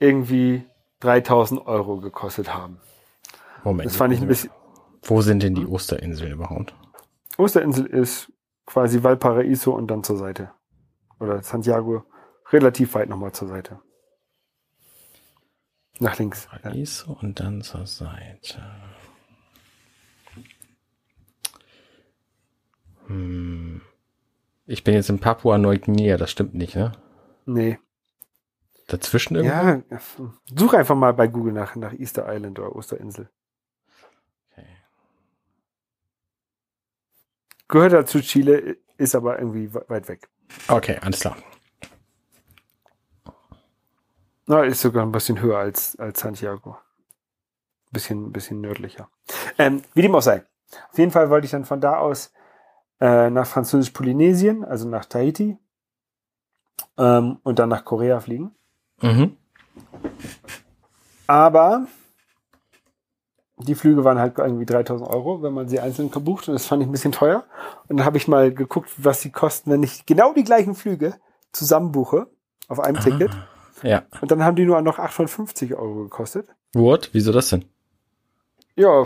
[0.00, 0.64] irgendwie
[0.98, 2.80] 3000 Euro gekostet haben.
[3.62, 3.86] Moment.
[3.86, 4.50] Das fand ich ein bisschen.
[5.04, 6.74] Wo sind denn die Osterinseln überhaupt?
[7.36, 8.32] Osterinsel ist
[8.66, 10.50] quasi Valparaiso und dann zur Seite.
[11.20, 12.02] Oder Santiago
[12.50, 13.78] relativ weit nochmal zur Seite.
[16.00, 16.50] Nach links.
[16.50, 17.18] Valparaiso ja.
[17.20, 18.60] und dann zur Seite.
[23.06, 23.82] Hm.
[24.70, 26.92] Ich bin jetzt in Papua-Neuguinea, das stimmt nicht, ne?
[27.46, 27.78] Nee.
[28.86, 29.56] Dazwischen irgendwo?
[29.56, 29.82] Ja,
[30.54, 33.30] such einfach mal bei Google nach, nach Easter Island oder Osterinsel.
[34.52, 34.66] Okay.
[37.66, 40.28] Gehört dazu Chile, ist aber irgendwie weit weg.
[40.68, 41.38] Okay, alles klar.
[44.44, 46.76] Na, ist sogar ein bisschen höher als, als Santiago.
[47.90, 49.08] Bisschen, bisschen nördlicher.
[49.56, 50.44] Ähm, wie dem auch sei.
[50.90, 52.32] Auf jeden Fall wollte ich dann von da aus
[53.00, 55.58] äh, nach Französisch-Polynesien, also nach Tahiti
[56.96, 58.52] ähm, und dann nach Korea fliegen.
[59.00, 59.36] Mhm.
[61.26, 61.86] Aber
[63.58, 66.82] die Flüge waren halt irgendwie 3000 Euro, wenn man sie einzeln gebucht und das fand
[66.82, 67.44] ich ein bisschen teuer.
[67.88, 71.14] Und dann habe ich mal geguckt, was sie kosten, wenn ich genau die gleichen Flüge
[71.52, 72.28] zusammen buche
[72.68, 73.30] auf einem ah, Ticket.
[73.82, 74.02] Ja.
[74.20, 76.48] Und dann haben die nur noch 850 Euro gekostet.
[76.74, 77.10] What?
[77.12, 77.64] Wieso das denn?
[78.76, 79.04] Ja,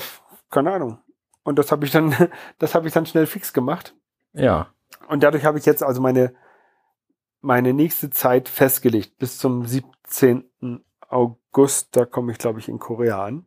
[0.50, 0.98] keine Ahnung.
[1.44, 2.14] Und das habe ich dann,
[2.58, 3.94] das habe ich dann schnell fix gemacht.
[4.32, 4.68] Ja.
[5.08, 6.34] Und dadurch habe ich jetzt also meine,
[7.40, 9.18] meine nächste Zeit festgelegt.
[9.18, 10.44] Bis zum 17.
[11.08, 13.46] August, da komme ich, glaube ich, in Korea an.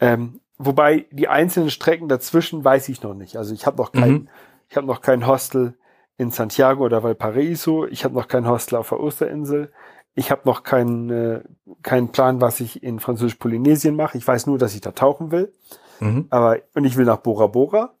[0.00, 3.36] Ähm, wobei die einzelnen Strecken dazwischen weiß ich noch nicht.
[3.36, 4.28] Also ich habe noch kein, mhm.
[4.68, 5.76] ich habe noch kein Hostel
[6.16, 7.86] in Santiago oder Valparaiso.
[7.86, 9.72] Ich habe noch kein Hostel auf der Osterinsel.
[10.14, 11.42] Ich habe noch keinen äh,
[11.82, 14.18] keinen Plan, was ich in Französisch-Polynesien mache.
[14.18, 15.52] Ich weiß nur, dass ich da tauchen will.
[16.00, 16.26] Mhm.
[16.30, 17.94] Aber, und ich will nach Bora Bora.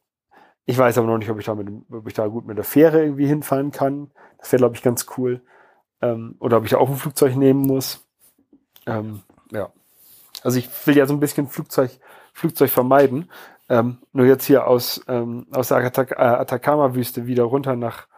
[0.66, 2.64] Ich weiß aber noch nicht, ob ich da, mit, ob ich da gut mit der
[2.64, 4.10] Fähre irgendwie hinfahren kann.
[4.38, 5.42] Das wäre, glaube ich, ganz cool.
[6.00, 8.06] Ähm, oder ob ich da auch ein Flugzeug nehmen muss.
[8.86, 9.70] Ähm, ja.
[10.42, 11.90] Also ich will ja so ein bisschen Flugzeug,
[12.32, 13.30] Flugzeug vermeiden.
[13.68, 18.08] Ähm, nur jetzt hier aus, ähm, aus der Atak äh, Atacama-Wüste wieder runter nach,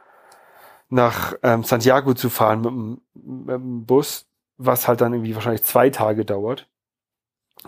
[0.88, 5.64] nach ähm, Santiago zu fahren mit dem, mit dem Bus, was halt dann irgendwie wahrscheinlich
[5.64, 6.68] zwei Tage dauert.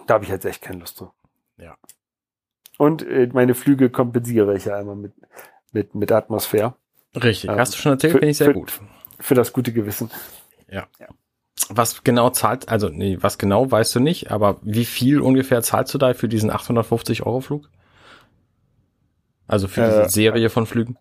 [0.06, 1.12] Da habe ich jetzt echt keine Lust drauf.
[1.56, 1.76] Ja.
[2.78, 5.12] Und äh, meine Flüge kompensiere ich ja einmal mit,
[5.72, 6.74] mit, mit Atmosphäre.
[7.14, 8.80] Richtig, ähm, hast du schon erzählt, finde ich sehr für, gut.
[9.20, 10.10] Für das gute Gewissen.
[10.68, 10.86] Ja.
[10.98, 11.06] ja.
[11.68, 15.94] Was genau zahlt, also nee, was genau weißt du nicht, aber wie viel ungefähr zahlst
[15.94, 17.70] du da für diesen 850 Euro Flug?
[19.46, 20.98] Also für diese äh, Serie von Flügen?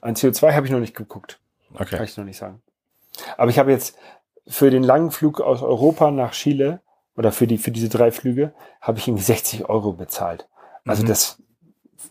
[0.00, 1.38] An CO2 habe ich noch nicht geguckt.
[1.74, 1.96] Okay.
[1.96, 2.62] Kann ich noch nicht sagen.
[3.36, 3.96] Aber ich habe jetzt
[4.46, 6.80] für den langen Flug aus Europa nach Chile
[7.16, 10.48] oder für die für diese drei Flüge habe ich irgendwie 60 Euro bezahlt.
[10.84, 11.08] Also mhm.
[11.08, 11.42] das,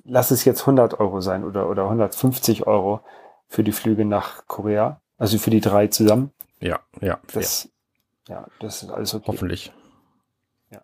[0.06, 3.02] lass es jetzt 100 Euro sein oder, oder 150 Euro
[3.48, 5.02] für die Flüge nach Korea.
[5.18, 6.32] Also für die drei zusammen.
[6.60, 7.20] Ja, ja.
[7.34, 7.70] Das,
[8.28, 9.26] ja, ja das ist alles okay.
[9.28, 9.72] Hoffentlich.
[10.72, 10.82] Ja.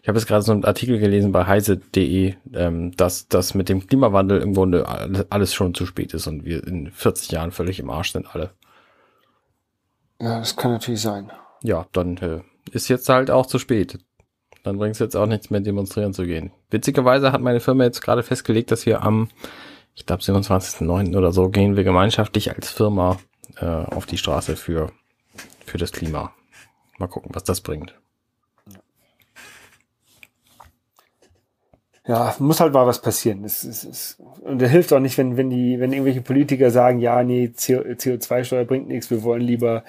[0.00, 3.86] Ich habe jetzt gerade so einen Artikel gelesen bei heise.de, ähm, dass das mit dem
[3.86, 4.86] Klimawandel im Grunde
[5.30, 8.50] alles schon zu spät ist und wir in 40 Jahren völlig im Arsch sind alle.
[10.20, 11.32] Ja, das kann natürlich sein.
[11.62, 13.98] Ja, dann äh, ist jetzt halt auch zu spät.
[14.62, 16.52] Dann bringt es jetzt auch nichts mehr, demonstrieren zu gehen.
[16.70, 19.28] Witzigerweise hat meine Firma jetzt gerade festgelegt, dass wir am,
[19.94, 21.16] ich glaube, 27.09.
[21.16, 23.18] oder so, gehen wir gemeinschaftlich als Firma
[23.56, 24.92] äh, auf die Straße für,
[25.66, 26.32] für das Klima.
[26.98, 27.94] Mal gucken, was das bringt.
[32.06, 33.44] Ja, muss halt mal was passieren.
[33.44, 36.98] Es, es, es, und da hilft auch nicht, wenn, wenn die, wenn irgendwelche Politiker sagen,
[36.98, 39.84] ja, nee, CO2-Steuer bringt nichts, wir wollen lieber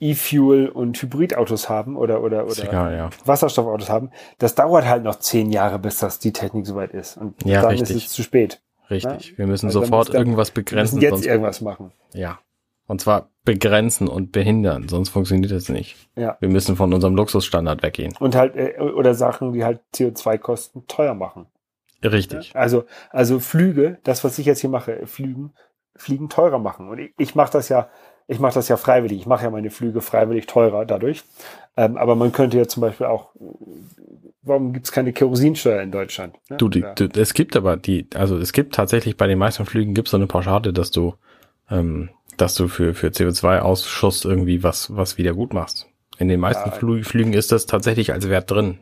[0.00, 3.10] E-Fuel und Hybridautos haben oder oder oder egal, ja.
[3.26, 7.18] Wasserstoffautos haben, das dauert halt noch zehn Jahre, bis das die Technik soweit ist.
[7.18, 7.90] Und ja, dann richtig.
[7.90, 8.62] ist es zu spät.
[8.90, 9.32] Richtig.
[9.32, 9.38] Ja?
[9.38, 11.00] Wir müssen also sofort irgendwas begrenzen.
[11.00, 11.92] Wir müssen jetzt irgendwas machen.
[12.14, 12.40] Ja.
[12.86, 15.96] Und zwar begrenzen und behindern, sonst funktioniert das nicht.
[16.16, 16.36] Ja.
[16.40, 18.16] Wir müssen von unserem Luxusstandard weggehen.
[18.18, 21.46] Und halt, äh, oder Sachen, die halt CO2-Kosten teuer machen.
[22.02, 22.56] Richtig.
[22.56, 25.52] Also, also Flüge, das, was ich jetzt hier mache, Flügen,
[25.94, 26.88] Fliegen teurer machen.
[26.88, 27.90] Und ich, ich mache das ja
[28.30, 29.18] ich mache das ja freiwillig.
[29.18, 31.24] Ich mache ja meine Flüge freiwillig teurer dadurch.
[31.76, 33.30] Ähm, aber man könnte ja zum Beispiel auch,
[34.42, 36.36] warum gibt es keine Kerosinsteuer in Deutschland?
[36.48, 36.56] Ne?
[36.56, 39.94] Du, die, du, es gibt aber die, also es gibt tatsächlich bei den meisten Flügen
[39.94, 41.14] gibt es so eine Pauschale, dass du,
[41.70, 45.88] ähm, dass du für, für CO2-Ausschuss irgendwie was, was wieder gut machst.
[46.18, 48.78] In den meisten ja, Flü Flügen ist das tatsächlich als Wert drin.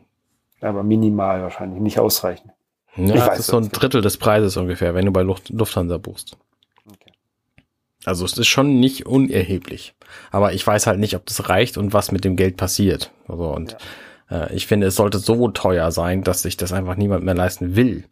[0.61, 2.51] Aber minimal wahrscheinlich, nicht ausreichend.
[2.95, 5.49] Ja, ich das weiß, ist so ein Drittel des Preises ungefähr, wenn du bei Luft,
[5.49, 6.37] Lufthansa buchst.
[8.05, 9.93] Also es ist schon nicht unerheblich.
[10.31, 13.11] Aber ich weiß halt nicht, ob das reicht und was mit dem Geld passiert.
[13.27, 13.77] Also und
[14.29, 14.45] ja.
[14.45, 17.75] äh, ich finde, es sollte so teuer sein, dass sich das einfach niemand mehr leisten
[17.75, 18.05] will.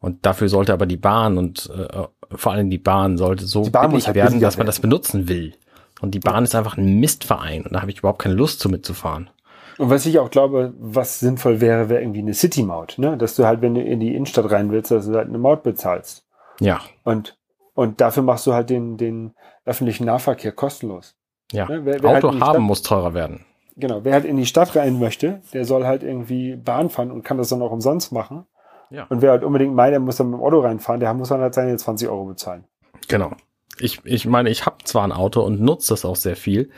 [0.00, 3.90] Und dafür sollte aber die Bahn und äh, vor allem die Bahn sollte so Bahn
[3.90, 5.54] billig halt werden, dass man das benutzen will.
[6.00, 8.68] Und die Bahn ist einfach ein Mistverein und da habe ich überhaupt keine Lust zu
[8.68, 9.30] mitzufahren.
[9.78, 13.16] Und was ich auch glaube, was sinnvoll wäre, wäre irgendwie eine City-Maut, ne?
[13.16, 15.62] Dass du halt, wenn du in die Innenstadt rein willst, dass du halt eine Maut
[15.62, 16.24] bezahlst.
[16.60, 16.80] Ja.
[17.04, 17.36] Und,
[17.74, 21.16] und dafür machst du halt den, den öffentlichen Nahverkehr kostenlos.
[21.52, 21.68] Ja.
[21.68, 21.84] Ne?
[21.84, 23.44] Wer, wer Auto halt haben Stadt, muss teurer werden.
[23.76, 24.04] Genau.
[24.04, 27.38] Wer halt in die Stadt rein möchte, der soll halt irgendwie Bahn fahren und kann
[27.38, 28.46] das dann auch umsonst machen.
[28.90, 29.06] Ja.
[29.08, 31.40] Und wer halt unbedingt meint, der muss dann mit dem Auto reinfahren, der muss dann
[31.40, 32.64] halt seine 20 Euro bezahlen.
[33.08, 33.32] Genau.
[33.78, 36.70] Ich, ich meine, ich habe zwar ein Auto und nutze das auch sehr viel,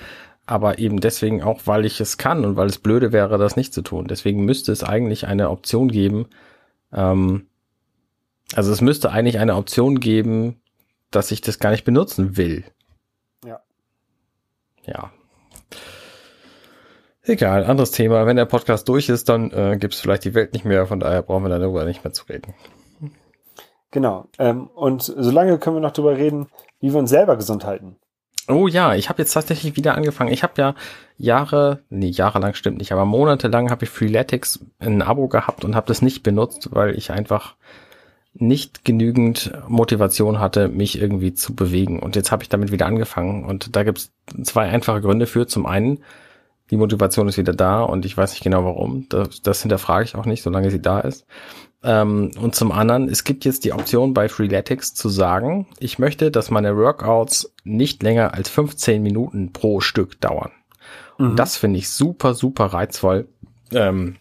[0.46, 3.74] aber eben deswegen auch, weil ich es kann und weil es blöde wäre, das nicht
[3.74, 4.06] zu tun.
[4.06, 6.26] Deswegen müsste es eigentlich eine Option geben,
[6.92, 7.48] ähm,
[8.54, 10.60] also es müsste eigentlich eine Option geben,
[11.14, 12.64] dass ich das gar nicht benutzen will.
[13.44, 13.60] Ja.
[14.84, 15.12] Ja.
[17.22, 18.26] Egal, anderes Thema.
[18.26, 21.00] Wenn der Podcast durch ist, dann äh, gibt es vielleicht die Welt nicht mehr, von
[21.00, 22.54] daher brauchen wir darüber nicht mehr zu reden.
[23.90, 24.26] Genau.
[24.38, 26.48] Ähm, und solange können wir noch darüber reden,
[26.80, 27.96] wie wir uns selber gesund halten.
[28.46, 30.32] Oh ja, ich habe jetzt tatsächlich wieder angefangen.
[30.32, 30.74] Ich habe ja
[31.16, 35.86] Jahre, nee, jahrelang stimmt nicht, aber monatelang habe ich Freeletics ein Abo gehabt und habe
[35.86, 37.54] das nicht benutzt, weil ich einfach
[38.34, 42.00] nicht genügend Motivation hatte, mich irgendwie zu bewegen.
[42.00, 43.44] Und jetzt habe ich damit wieder angefangen.
[43.44, 44.12] Und da gibt's
[44.42, 45.46] zwei einfache Gründe für.
[45.46, 46.00] Zum einen,
[46.70, 49.06] die Motivation ist wieder da und ich weiß nicht genau warum.
[49.08, 51.26] Das, das hinterfrage ich auch nicht, solange sie da ist.
[51.84, 56.30] Ähm, und zum anderen, es gibt jetzt die Option bei Freeletics zu sagen, ich möchte,
[56.30, 60.50] dass meine Workouts nicht länger als 15 Minuten pro Stück dauern.
[61.18, 61.30] Mhm.
[61.30, 63.28] Und das finde ich super, super reizvoll.
[63.70, 64.16] Ähm,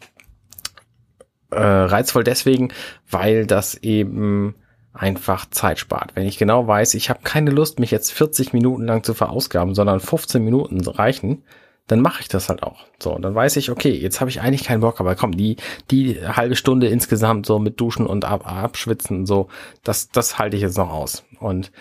[1.53, 2.73] äh, reizvoll deswegen,
[3.09, 4.55] weil das eben
[4.93, 6.15] einfach Zeit spart.
[6.15, 9.73] Wenn ich genau weiß, ich habe keine Lust, mich jetzt 40 Minuten lang zu verausgaben,
[9.73, 11.43] sondern 15 Minuten reichen,
[11.87, 12.85] dann mache ich das halt auch.
[13.01, 15.57] So, und dann weiß ich, okay, jetzt habe ich eigentlich keinen Bock, aber komm, die
[15.91, 19.49] die halbe Stunde insgesamt so mit Duschen und ab, abschwitzen so,
[19.83, 21.25] das das halte ich jetzt noch aus.
[21.39, 21.71] Und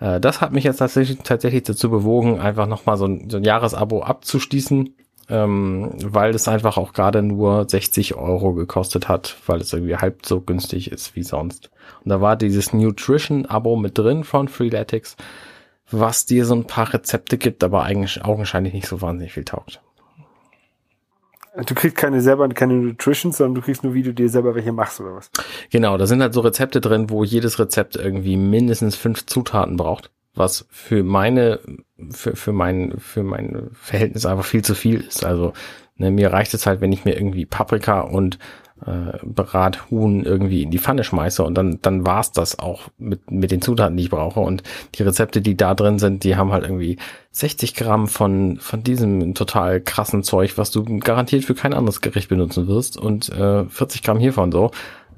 [0.00, 3.36] äh, das hat mich jetzt tatsächlich tatsächlich dazu bewogen, einfach noch mal so ein, so
[3.36, 4.96] ein Jahresabo abzuschließen,
[5.28, 10.26] ähm, weil es einfach auch gerade nur 60 Euro gekostet hat, weil es irgendwie halb
[10.26, 11.70] so günstig ist wie sonst.
[12.04, 15.16] Und da war dieses Nutrition-Abo mit drin von Freeletics
[15.92, 19.80] was dir so ein paar Rezepte gibt, aber eigentlich augenscheinlich nicht so wahnsinnig viel taugt.
[21.66, 24.72] Du kriegst keine selber keine Nutrition, sondern du kriegst nur, wie du dir selber welche
[24.72, 25.30] machst oder was?
[25.70, 30.10] Genau, da sind halt so Rezepte drin, wo jedes Rezept irgendwie mindestens fünf Zutaten braucht,
[30.34, 31.60] was für meine,
[32.10, 35.24] für, für mein, für mein Verhältnis einfach viel zu viel ist.
[35.24, 35.52] Also
[35.96, 38.38] ne, mir reicht es halt, wenn ich mir irgendwie Paprika und
[38.86, 43.50] äh, Brathuhn irgendwie in die Pfanne schmeiße und dann, dann war's das auch mit, mit
[43.50, 44.40] den Zutaten, die ich brauche.
[44.40, 44.62] Und
[44.94, 46.96] die Rezepte, die da drin sind, die haben halt irgendwie
[47.30, 52.28] 60 Gramm von, von diesem total krassen Zeug, was du garantiert für kein anderes Gericht
[52.28, 54.70] benutzen wirst und äh, 40 Gramm hiervon so.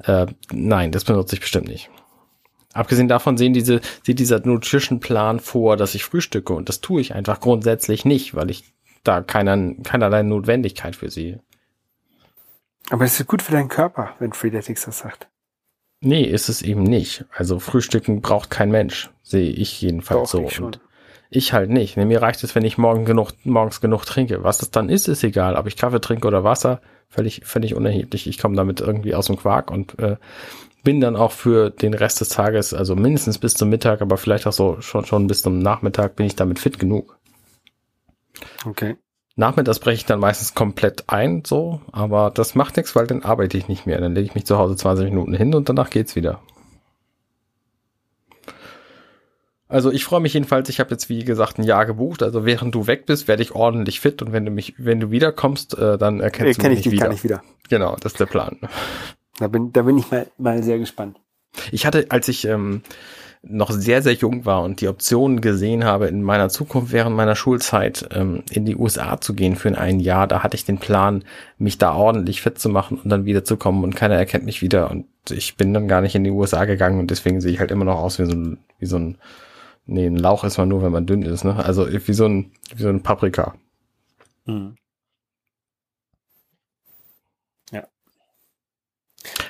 [0.03, 1.89] Äh, nein, das benutze ich bestimmt nicht.
[2.75, 7.15] Abgesehen davon sehen diese, sieht dieser Nutrition-Plan vor, dass ich frühstücke und das tue ich
[7.15, 8.65] einfach grundsätzlich nicht, weil ich
[9.05, 11.41] da keiner, keinerlei Notwendigkeit für sehe.
[12.91, 15.29] Aber es ist gut für deinen Körper, wenn Freeletics das sagt.
[16.01, 17.25] Nee, ist es eben nicht.
[17.33, 20.47] Also Frühstücken braucht kein Mensch, sehe ich jedenfalls Doch, so.
[20.47, 20.81] Ich und
[21.31, 21.97] ich halt nicht.
[21.97, 24.45] Nee, mir reicht es, wenn ich morgen genug, morgens genug trinke.
[24.45, 25.57] Was das dann ist, ist egal.
[25.57, 28.27] Ob ich Kaffee trinke oder Wasser, völlig, völlig unerheblich.
[28.27, 30.17] Ich komme damit irgendwie aus dem Quark und äh,
[30.85, 34.47] bin dann auch für den Rest des Tages, also mindestens bis zum Mittag, aber vielleicht
[34.47, 37.19] auch so schon, schon bis zum Nachmittag, bin ich damit fit genug.
[38.65, 38.97] Okay.
[39.37, 43.59] Nachmittags breche ich dann meistens komplett ein, so, aber das macht nichts, weil dann arbeite
[43.59, 44.01] ich nicht mehr.
[44.01, 46.41] Dann lege ich mich zu Hause 20 Minuten hin und danach geht's wieder.
[49.67, 52.75] Also ich freue mich jedenfalls, ich habe jetzt wie gesagt ein Jahr gebucht, also während
[52.75, 55.99] du weg bist, werde ich ordentlich fit und wenn du mich, wenn du wiederkommst, äh,
[55.99, 57.07] dann erkennst du mich ich dich wieder.
[57.07, 57.43] Kann ich wieder.
[57.69, 58.59] Genau, das ist der Plan.
[59.39, 61.19] Da bin, da bin ich mal, mal sehr gespannt.
[61.73, 62.83] Ich hatte, als ich ähm,
[63.47, 67.37] noch sehr, sehr jung war und die Option gesehen habe, in meiner Zukunft während meiner
[67.37, 71.25] Schulzeit ähm, in die USA zu gehen für ein Jahr, da hatte ich den Plan,
[71.59, 75.07] mich da ordentlich fit zu machen und dann wiederzukommen und keiner erkennt mich wieder und
[75.31, 77.85] ich bin dann gar nicht in die USA gegangen und deswegen sehe ich halt immer
[77.85, 79.19] noch aus wie so ein, wie so ein,
[79.87, 81.57] nee, ein Lauch ist man nur, wenn man dünn ist, ne?
[81.57, 83.55] Also wie so ein, wie so ein Paprika.
[84.47, 84.77] Mhm.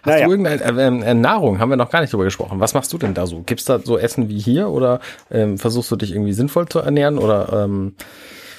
[0.04, 0.26] Hast naja.
[0.26, 1.58] du irgendeine äh, äh, Nahrung?
[1.58, 2.60] Haben wir noch gar nicht drüber gesprochen.
[2.60, 3.42] Was machst du denn da so?
[3.42, 5.00] Gibt's da so Essen wie hier oder
[5.30, 7.94] ähm, versuchst du dich irgendwie sinnvoll zu ernähren oder ähm,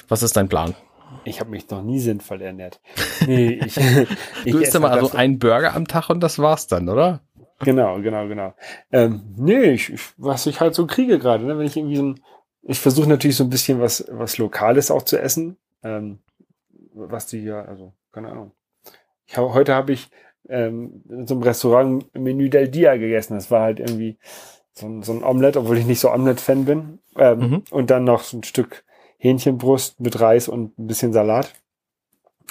[0.08, 0.74] was ist dein Plan?
[1.24, 2.80] Ich habe mich noch nie sinnvoll ernährt.
[3.26, 3.76] Nee, ich,
[4.44, 7.20] ich du isst immer also einen Burger am Tag und das war's dann, oder?
[7.60, 8.54] Genau, genau, genau.
[8.92, 11.58] Ähm, nee, ich, was ich halt so kriege gerade, ne?
[11.58, 12.20] wenn ich irgendwie so ein
[12.68, 15.56] ich versuche natürlich so ein bisschen was, was Lokales auch zu essen.
[15.82, 16.18] Ähm,
[16.92, 18.52] was die ja, also, keine Ahnung.
[19.26, 20.10] Ich hab, heute habe ich
[20.48, 23.34] ähm, in so einem Restaurant Menü del Dia gegessen.
[23.34, 24.18] Das war halt irgendwie
[24.72, 26.98] so ein, so ein Omelette, obwohl ich nicht so Omelette-Fan bin.
[27.16, 27.62] Ähm, mhm.
[27.70, 28.84] Und dann noch so ein Stück
[29.18, 31.52] Hähnchenbrust mit Reis und ein bisschen Salat.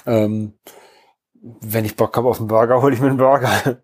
[0.05, 0.53] Ähm,
[1.61, 3.79] wenn ich Bock habe auf einen Burger, hole ich mir einen Burger.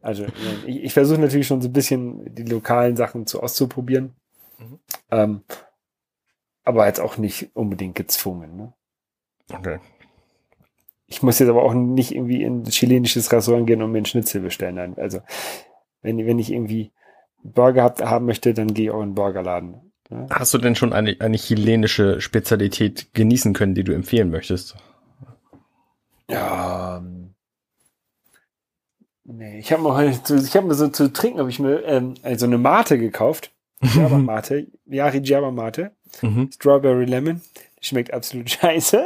[0.00, 0.24] Also
[0.66, 4.14] ich, ich versuche natürlich schon so ein bisschen die lokalen Sachen zu auszuprobieren.
[4.58, 4.78] Mhm.
[5.10, 5.40] Ähm,
[6.64, 8.56] aber jetzt auch nicht unbedingt gezwungen.
[8.56, 8.72] Ne?
[9.52, 9.80] Okay.
[11.12, 14.06] Ich muss jetzt aber auch nicht irgendwie in ein chilenisches Restaurant gehen und mir einen
[14.06, 14.76] Schnitzel bestellen.
[14.76, 15.20] Nein, also
[16.00, 16.90] wenn, wenn ich irgendwie
[17.42, 19.92] Burger hab, haben möchte, dann gehe ich auch in einen Burgerladen.
[20.08, 20.26] Ne?
[20.30, 24.74] Hast du denn schon eine, eine chilenische Spezialität genießen können, die du empfehlen möchtest?
[26.30, 26.96] Ja.
[26.96, 27.34] Ähm,
[29.24, 32.46] nee, ich habe mir, ich hab mir so zu trinken, habe ich mir ähm, also
[32.46, 33.52] eine Mate gekauft.
[33.82, 35.90] Java Mate, Yari Java Mate,
[36.22, 36.50] mhm.
[36.54, 37.42] Strawberry Lemon.
[37.82, 39.04] Schmeckt absolut scheiße.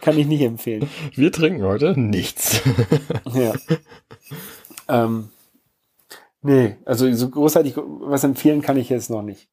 [0.00, 0.90] Kann ich nicht empfehlen.
[1.14, 2.60] Wir trinken heute nichts.
[3.32, 3.52] ja.
[4.88, 5.30] Ähm,
[6.42, 9.48] nee, also so großartig was empfehlen kann ich jetzt noch nicht.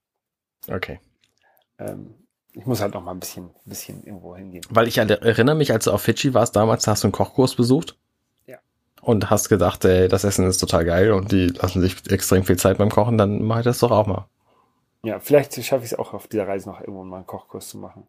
[0.67, 0.99] Okay.
[1.77, 2.15] Ähm,
[2.53, 4.63] ich muss halt noch mal ein bisschen, bisschen irgendwo hingehen.
[4.69, 7.95] Weil ich erinnere mich, als du auf Fidschi warst damals, hast du einen Kochkurs besucht.
[8.47, 8.57] Ja.
[9.01, 12.57] Und hast gedacht, ey, das Essen ist total geil und die lassen sich extrem viel
[12.57, 14.27] Zeit beim Kochen, dann mach ich das doch auch mal.
[15.07, 17.77] Ja, vielleicht schaffe ich es auch auf dieser Reise noch irgendwo mal einen Kochkurs zu
[17.77, 18.07] machen.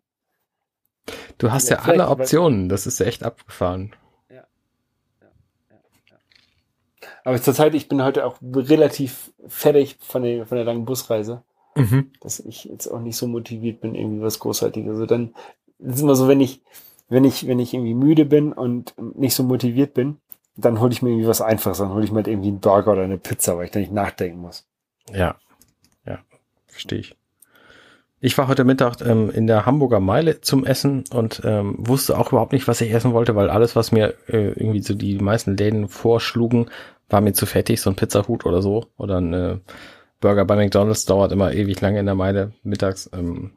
[1.38, 3.94] Du hast ja, ja alle Optionen, das ist ja echt abgefahren.
[4.28, 4.44] Ja.
[7.24, 11.42] Aber zurzeit, ich bin heute auch relativ fertig von der, von der langen Busreise
[11.78, 12.10] mhm.
[12.20, 14.90] dass ich jetzt auch nicht so motiviert bin, irgendwie was Großartiges.
[14.90, 15.34] Also dann
[15.78, 16.60] ist immer so, wenn ich,
[17.08, 20.18] wenn ich, wenn ich irgendwie müde bin und nicht so motiviert bin,
[20.56, 22.92] dann hole ich mir irgendwie was Einfaches, dann hole ich mir halt irgendwie einen Burger
[22.92, 24.66] oder eine Pizza, weil ich da nicht nachdenken muss.
[25.12, 25.36] Ja,
[26.78, 27.16] verstehe ich.
[28.20, 32.32] Ich war heute Mittag ähm, in der Hamburger Meile zum Essen und ähm, wusste auch
[32.32, 35.56] überhaupt nicht, was ich essen wollte, weil alles, was mir äh, irgendwie so die meisten
[35.56, 36.66] Läden vorschlugen,
[37.08, 39.58] war mir zu fettig, so ein Pizzahut oder so oder ein äh,
[40.20, 43.08] Burger bei McDonald's dauert immer ewig lange in der Meile mittags.
[43.12, 43.52] Ähm,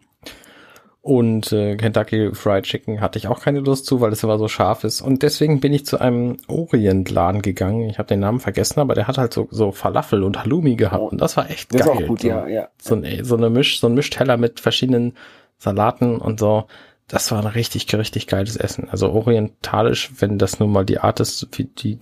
[1.04, 4.48] und äh, Kentucky Fried Chicken hatte ich auch keine Lust zu, weil es immer so
[4.48, 5.02] scharf ist.
[5.02, 7.90] Und deswegen bin ich zu einem Orientladen gegangen.
[7.90, 11.12] Ich habe den Namen vergessen, aber der hat halt so, so Falafel und Halloumi gehabt.
[11.12, 11.96] Und das war echt das geil.
[11.96, 12.68] Ist auch gut, so, ja, ja.
[12.80, 15.14] So, ein, so, eine Misch, so ein Mischteller mit verschiedenen
[15.58, 16.66] Salaten und so.
[17.08, 18.88] Das war ein richtig, richtig geiles Essen.
[18.88, 21.98] Also orientalisch, wenn das nun mal die Art ist, wie die,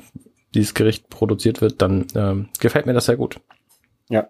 [0.54, 3.40] dieses Gericht produziert wird, dann ähm, gefällt mir das sehr gut.
[4.10, 4.28] Ja,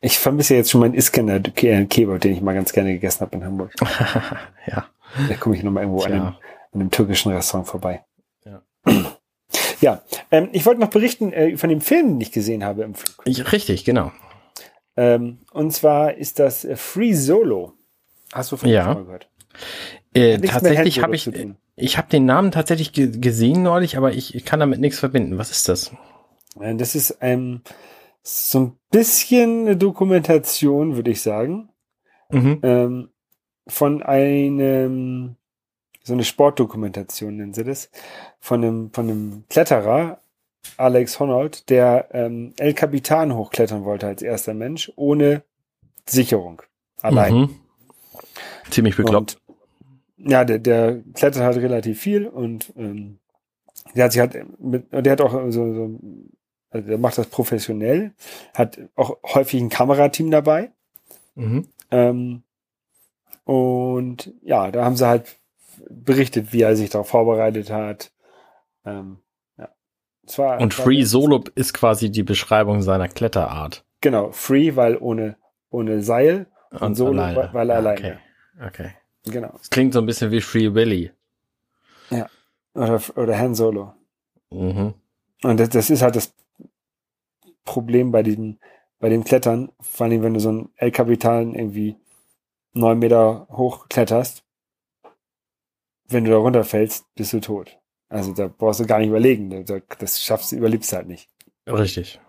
[0.00, 3.44] ich vermisse jetzt schon meinen Iskender Kebab, den ich mal ganz gerne gegessen habe in
[3.44, 3.72] Hamburg.
[4.66, 4.86] ja.
[5.28, 6.36] Da komme ich nochmal irgendwo an einem, an
[6.72, 8.04] einem türkischen Restaurant vorbei.
[8.44, 8.62] Ja.
[9.80, 12.94] Ja, ähm, ich wollte noch berichten äh, von dem Film, den ich gesehen habe im
[12.94, 13.22] Flug.
[13.26, 14.10] Ich, richtig, genau.
[14.96, 17.74] Ähm, und zwar ist das äh, Free Solo.
[18.32, 18.94] Hast du von ja.
[18.94, 19.28] dem gehört?
[20.14, 21.30] Äh, tatsächlich habe ich,
[21.76, 25.38] ich habe den Namen tatsächlich gesehen neulich, aber ich, ich kann damit nichts verbinden.
[25.38, 25.92] Was ist das?
[26.58, 27.62] Äh, das ist ein,
[28.26, 31.68] so ein bisschen eine Dokumentation, würde ich sagen.
[32.30, 32.58] Mhm.
[32.62, 33.08] Ähm,
[33.68, 35.36] von einem,
[36.02, 37.88] so eine Sportdokumentation nennen sie das,
[38.40, 40.20] von einem, von einem Kletterer,
[40.76, 45.44] Alex Honnold, der ähm, El Capitan hochklettern wollte als erster Mensch, ohne
[46.04, 46.62] Sicherung.
[47.02, 47.34] Allein.
[47.34, 47.60] Mhm.
[48.70, 49.38] Ziemlich bekloppt.
[50.16, 53.18] Und, ja, der, der klettert halt relativ viel und ähm,
[53.94, 56.00] der hat sich halt mit, der hat auch so, so
[56.70, 58.12] also der macht das professionell,
[58.54, 60.70] hat auch häufig ein Kamerateam dabei.
[61.34, 61.68] Mhm.
[61.90, 62.42] Ähm,
[63.44, 65.36] und ja, da haben sie halt
[65.88, 68.12] berichtet, wie er sich darauf vorbereitet hat.
[68.84, 69.18] Ähm,
[69.56, 69.68] ja.
[70.36, 73.84] War, und Free Solo ist quasi die Beschreibung seiner Kletterart.
[74.00, 75.36] Genau, Free, weil ohne,
[75.70, 77.36] ohne Seil und, und Solo, alleine.
[77.36, 77.98] weil, weil alleine.
[77.98, 78.16] Okay.
[78.66, 78.90] okay.
[79.24, 79.52] Genau.
[79.58, 81.12] Das klingt so ein bisschen wie Free Willy.
[82.10, 82.28] Ja.
[82.74, 83.94] Oder, oder Han Solo.
[84.50, 84.94] Mhm.
[85.42, 86.32] Und das, das ist halt das
[87.66, 88.58] Problem bei diesem,
[88.98, 91.96] bei dem Klettern, vor allem wenn du so einen El Capitan irgendwie
[92.72, 94.42] neun Meter hoch kletterst,
[96.08, 97.78] wenn du da runterfällst, bist du tot.
[98.08, 99.64] Also da brauchst du gar nicht überlegen.
[99.98, 101.28] Das schaffst du, überlebst du halt nicht.
[101.66, 102.20] Richtig.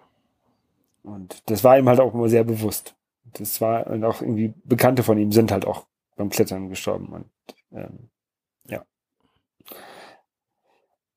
[1.03, 2.95] Und das war ihm halt auch immer sehr bewusst.
[3.23, 5.85] Das war, und auch irgendwie Bekannte von ihm sind halt auch
[6.15, 7.07] beim Klettern gestorben.
[7.07, 7.29] Und
[7.71, 8.09] ähm,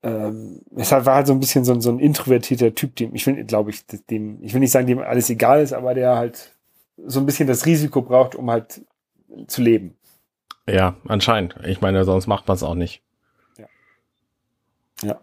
[0.03, 3.44] ähm, es war halt so ein bisschen so, so ein introvertierter Typ, dem, ich will,
[3.44, 6.57] glaube ich, dem, ich will nicht sagen, dem alles egal ist, aber der halt
[6.96, 8.82] so ein bisschen das Risiko braucht, um halt
[9.46, 9.96] zu leben.
[10.66, 11.57] Ja, anscheinend.
[11.64, 13.03] Ich meine, sonst macht man es auch nicht.
[13.59, 13.66] Ja.
[15.03, 15.20] Ja.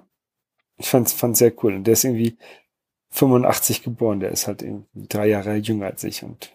[0.78, 1.74] Ich fand's, fand's sehr cool.
[1.76, 2.38] Und der ist irgendwie,
[3.18, 4.64] 85 geboren, der ist halt
[4.94, 6.52] drei Jahre jünger als ich und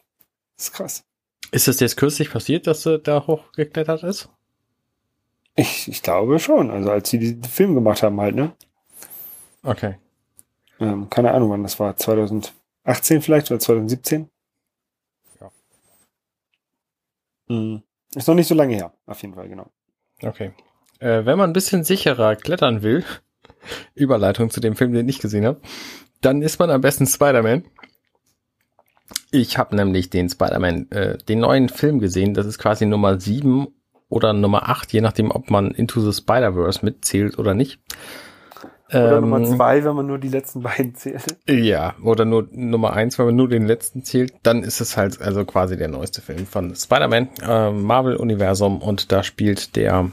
[0.56, 1.04] das ist krass.
[1.50, 4.28] Ist es jetzt kürzlich passiert, dass er da hochgeklettert ist?
[5.54, 8.52] Ich, ich glaube schon, also als sie diesen Film gemacht haben halt, ne?
[9.62, 9.96] Okay.
[10.80, 14.30] Ähm, keine Ahnung, wann das war, 2018 vielleicht oder 2017?
[15.40, 15.50] Ja.
[17.48, 17.82] Hm.
[18.14, 19.70] Ist noch nicht so lange her, auf jeden Fall, genau.
[20.22, 20.52] Okay.
[20.98, 23.04] Äh, wenn man ein bisschen sicherer klettern will,
[23.94, 25.60] Überleitung zu dem Film, den ich gesehen habe,
[26.22, 27.64] dann ist man am besten Spider-Man.
[29.30, 32.34] Ich habe nämlich den Spider-Man, äh, den neuen Film gesehen.
[32.34, 33.66] Das ist quasi Nummer 7
[34.12, 37.80] oder Nummer 8, je nachdem, ob man Into the Spider-Verse mitzählt oder nicht.
[38.90, 41.38] Oder ähm, Nummer 2, wenn man nur die letzten beiden zählt.
[41.48, 44.34] Ja, oder nur Nummer 1, wenn man nur den letzten zählt.
[44.42, 48.82] Dann ist es halt also quasi der neueste Film von Spider-Man, äh, Marvel-Universum.
[48.82, 50.10] Und da spielt der,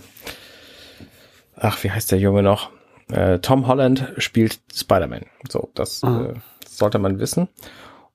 [1.58, 2.70] ach, wie heißt der Junge noch?
[3.12, 5.26] Äh, Tom Holland spielt Spider-Man.
[5.50, 6.26] So, das mhm.
[6.26, 6.34] äh,
[6.66, 7.50] sollte man wissen.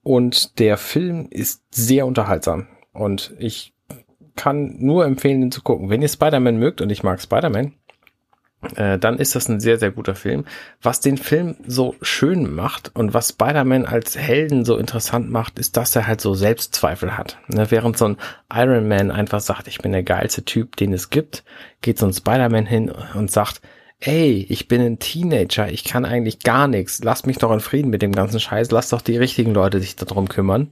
[0.02, 2.68] Und der Film ist sehr unterhaltsam.
[2.94, 3.73] Und ich
[4.36, 5.90] kann nur empfehlen, ihn zu gucken.
[5.90, 7.72] Wenn ihr Spider-Man mögt, und ich mag Spider-Man,
[8.76, 10.44] äh, dann ist das ein sehr, sehr guter Film.
[10.82, 15.76] Was den Film so schön macht und was Spider-Man als Helden so interessant macht, ist,
[15.76, 17.38] dass er halt so Selbstzweifel hat.
[17.48, 18.16] Ne, während so ein
[18.52, 21.44] Iron Man einfach sagt, ich bin der geilste Typ, den es gibt,
[21.82, 23.60] geht so ein Spider-Man hin und sagt,
[24.00, 27.90] ey, ich bin ein Teenager, ich kann eigentlich gar nichts, lass mich doch in Frieden
[27.90, 30.70] mit dem ganzen Scheiß, lass doch die richtigen Leute sich darum kümmern.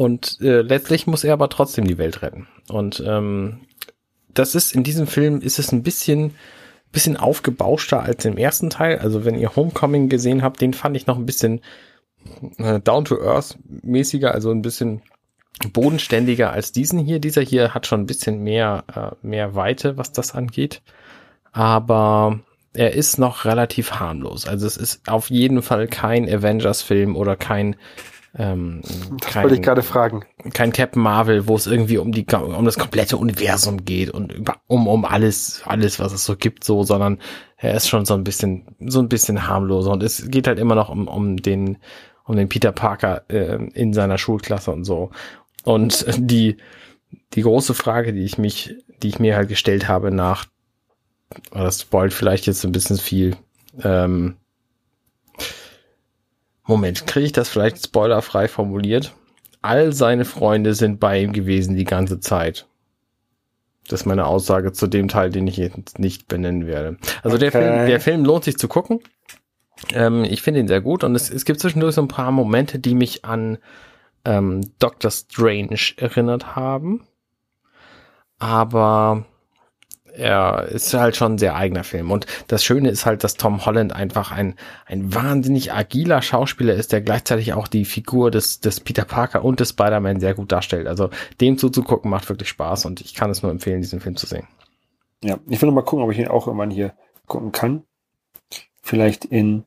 [0.00, 2.48] Und äh, letztlich muss er aber trotzdem die Welt retten.
[2.70, 3.60] Und ähm,
[4.32, 6.34] das ist in diesem Film ist es ein bisschen
[6.90, 8.98] bisschen aufgebauschter als im ersten Teil.
[9.00, 11.60] Also wenn ihr Homecoming gesehen habt, den fand ich noch ein bisschen
[12.56, 15.02] äh, down to earth mäßiger, also ein bisschen
[15.70, 17.18] bodenständiger als diesen hier.
[17.18, 20.80] Dieser hier hat schon ein bisschen mehr äh, mehr Weite, was das angeht.
[21.52, 22.40] Aber
[22.72, 24.46] er ist noch relativ harmlos.
[24.46, 27.76] Also es ist auf jeden Fall kein Avengers-Film oder kein
[28.36, 28.82] ähm,
[29.18, 30.24] das kein, wollte ich gerade fragen.
[30.54, 34.56] Kein Captain Marvel, wo es irgendwie um die um das komplette Universum geht und über,
[34.68, 37.18] um um alles alles was es so gibt so, sondern
[37.56, 40.76] er ist schon so ein bisschen so ein bisschen harmloser und es geht halt immer
[40.76, 41.78] noch um um den
[42.24, 45.10] um den Peter Parker äh, in seiner Schulklasse und so.
[45.64, 46.56] Und die
[47.34, 50.46] die große Frage, die ich mich die ich mir halt gestellt habe nach
[51.50, 53.36] das spoilt vielleicht jetzt ein bisschen viel.
[53.82, 54.36] Ähm,
[56.70, 59.12] Moment, kriege ich das vielleicht spoilerfrei formuliert?
[59.60, 62.68] All seine Freunde sind bei ihm gewesen die ganze Zeit.
[63.88, 66.96] Das ist meine Aussage zu dem Teil, den ich jetzt nicht benennen werde.
[67.24, 67.50] Also okay.
[67.50, 69.00] der, Film, der Film lohnt sich zu gucken.
[69.92, 72.78] Ähm, ich finde ihn sehr gut und es, es gibt zwischendurch so ein paar Momente,
[72.78, 73.58] die mich an
[74.24, 77.04] ähm, Doctor Strange erinnert haben.
[78.38, 79.24] Aber
[80.20, 82.10] er ist halt schon ein sehr eigener Film.
[82.10, 84.54] Und das Schöne ist halt, dass Tom Holland einfach ein,
[84.86, 89.60] ein wahnsinnig agiler Schauspieler ist, der gleichzeitig auch die Figur des, des Peter Parker und
[89.60, 90.86] des Spider-Man sehr gut darstellt.
[90.86, 91.10] Also
[91.40, 94.46] dem zuzugucken macht wirklich Spaß und ich kann es nur empfehlen, diesen Film zu sehen.
[95.24, 96.94] Ja, ich will noch mal gucken, ob ich ihn auch irgendwann hier
[97.26, 97.84] gucken kann.
[98.82, 99.64] Vielleicht in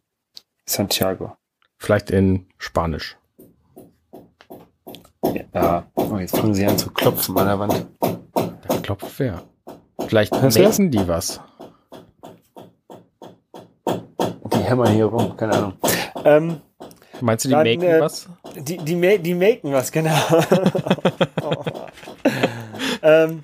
[0.66, 1.36] Santiago.
[1.78, 3.18] Vielleicht in Spanisch.
[5.54, 7.88] Ja, oh, jetzt fangen sie an zu klopfen an der Wand.
[8.00, 9.44] Da klopft wer?
[10.08, 11.40] Vielleicht merken die was.
[14.54, 15.74] Die hämmern hier rum, keine Ahnung.
[16.26, 16.62] Ähm,
[17.22, 18.28] Meinst du, die maken äh, was?
[18.56, 20.16] Die, die, die maken was, genau.
[21.42, 21.64] oh.
[23.04, 23.44] ähm,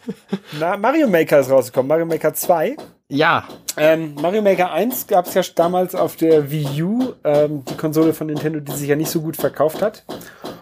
[0.60, 2.78] na, Mario Maker ist rausgekommen, Mario Maker 2.
[3.10, 3.48] Ja.
[3.76, 8.14] Ähm, Mario Maker 1 gab es ja damals auf der Wii U, ähm, die Konsole
[8.14, 10.06] von Nintendo, die sich ja nicht so gut verkauft hat.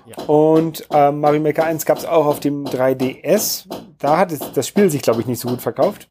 [0.05, 0.23] Ja.
[0.25, 3.65] Und ähm, Mario Maker 1 gab es auch auf dem 3DS.
[3.99, 6.09] Da hat es, das Spiel sich, glaube ich, nicht so gut verkauft.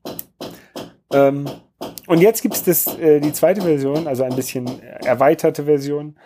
[1.13, 1.47] Ähm,
[2.07, 6.17] und jetzt gibt es äh, die zweite Version, also ein bisschen erweiterte Version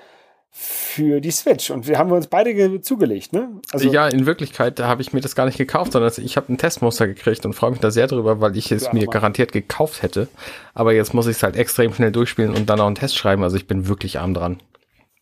[0.51, 1.71] für die Switch.
[1.71, 3.61] Und wir haben uns beide zugelegt, ne?
[3.73, 6.59] Also ja, in Wirklichkeit habe ich mir das gar nicht gekauft, sondern ich habe ein
[6.59, 9.13] Testmuster gekriegt und freue mich da sehr drüber, weil ich es ja, mir Mann.
[9.13, 10.29] garantiert gekauft hätte.
[10.75, 13.43] Aber jetzt muss ich es halt extrem schnell durchspielen und dann auch einen Test schreiben.
[13.43, 14.61] Also ich bin wirklich arm dran.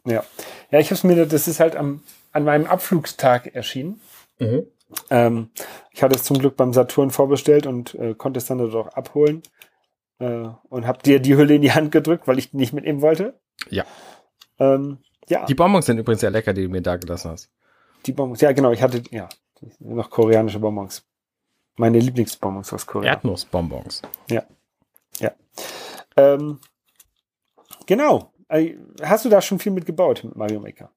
[0.06, 0.24] Ja.
[0.70, 2.02] Ja, ich habe es mir, das ist halt am
[2.32, 4.00] an meinem Abflugstag erschienen.
[4.38, 4.66] Mhm.
[5.10, 5.50] Ähm,
[5.92, 8.88] ich hatte es zum Glück beim Saturn vorbestellt und äh, konnte es dann dort auch
[8.94, 9.42] abholen.
[10.18, 13.38] Äh, und habe dir die Hülle in die Hand gedrückt, weil ich nicht mitnehmen wollte.
[13.70, 13.84] Ja.
[14.58, 14.98] Ähm,
[15.28, 15.44] ja.
[15.46, 17.50] Die Bonbons sind übrigens sehr lecker, die du mir da gelassen hast.
[18.06, 19.28] Die Bonbons, ja genau, ich hatte ja
[19.80, 21.04] noch koreanische Bonbons.
[21.76, 23.12] Meine Lieblingsbonbons aus Korea.
[23.12, 24.02] Erdnussbonbons.
[24.30, 24.44] Ja.
[25.20, 25.32] Ja.
[26.16, 26.58] Ähm,
[27.86, 28.32] genau.
[28.48, 30.90] Äh, hast du da schon viel mitgebaut mit Mario Maker?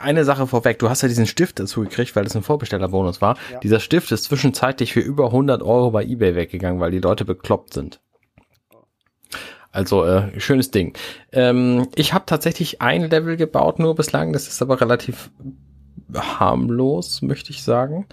[0.00, 3.36] Eine Sache vorweg, du hast ja diesen Stift dazu gekriegt, weil das ein Vorbestellerbonus war.
[3.50, 3.60] Ja.
[3.60, 7.72] Dieser Stift ist zwischenzeitlich für über 100 Euro bei eBay weggegangen, weil die Leute bekloppt
[7.72, 8.00] sind.
[9.74, 10.96] Also äh, schönes Ding.
[11.32, 15.30] Ähm, ich habe tatsächlich ein Level gebaut nur bislang, das ist aber relativ
[16.14, 18.06] harmlos, möchte ich sagen.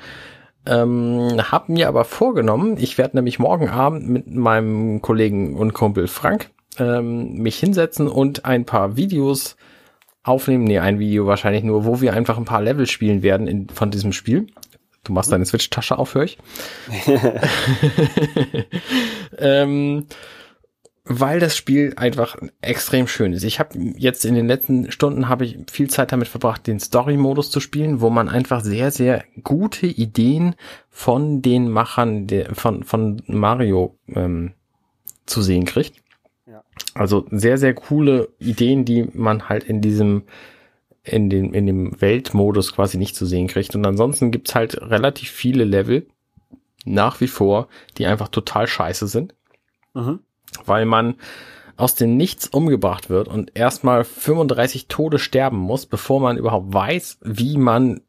[0.65, 6.07] Ähm, hab mir aber vorgenommen, ich werde nämlich morgen Abend mit meinem Kollegen und Kumpel
[6.07, 6.49] Frank
[6.79, 9.55] ähm, mich hinsetzen und ein paar Videos
[10.23, 10.63] aufnehmen.
[10.63, 13.91] Nee, ein Video wahrscheinlich nur, wo wir einfach ein paar Level spielen werden in, von
[13.91, 14.47] diesem Spiel.
[15.03, 16.37] Du machst deine Switch-Tasche auf, höre ich.
[19.37, 20.07] ähm,
[21.19, 23.43] weil das Spiel einfach extrem schön ist.
[23.43, 27.49] Ich habe jetzt in den letzten Stunden habe ich viel Zeit damit verbracht, den Story-Modus
[27.49, 30.55] zu spielen, wo man einfach sehr, sehr gute Ideen
[30.89, 34.53] von den Machern der, von, von Mario ähm,
[35.25, 35.95] zu sehen kriegt.
[36.45, 36.63] Ja.
[36.93, 40.23] Also sehr, sehr coole Ideen, die man halt in diesem
[41.03, 43.75] in dem, in dem Weltmodus quasi nicht zu sehen kriegt.
[43.75, 46.05] Und ansonsten gibt's halt relativ viele Level
[46.85, 49.33] nach wie vor, die einfach total scheiße sind.
[49.95, 50.19] Mhm
[50.65, 51.15] weil man
[51.77, 57.17] aus dem Nichts umgebracht wird und erstmal 35 Tode sterben muss, bevor man überhaupt weiß,
[57.21, 58.01] wie man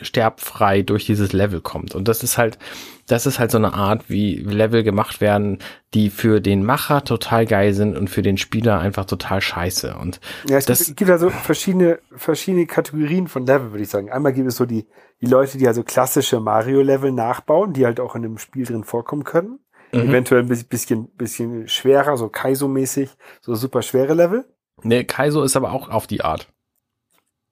[0.00, 1.94] sterbfrei durch dieses Level kommt.
[1.94, 2.58] Und das ist halt,
[3.06, 5.58] das ist halt so eine Art, wie Level gemacht werden,
[5.94, 9.96] die für den Macher total geil sind und für den Spieler einfach total scheiße.
[9.96, 14.10] Und ja, es das, gibt, also verschiedene, verschiedene Kategorien von Level, würde ich sagen.
[14.10, 14.86] Einmal gibt es so die,
[15.20, 19.24] die Leute, die also klassische Mario-Level nachbauen, die halt auch in einem Spiel drin vorkommen
[19.24, 19.60] können.
[19.92, 20.08] Mhm.
[20.08, 23.10] Eventuell ein bisschen, bisschen schwerer, so Kaizo-mäßig,
[23.40, 24.44] so super schwere Level.
[24.82, 26.48] Nee, Kaizo ist aber auch auf die Art.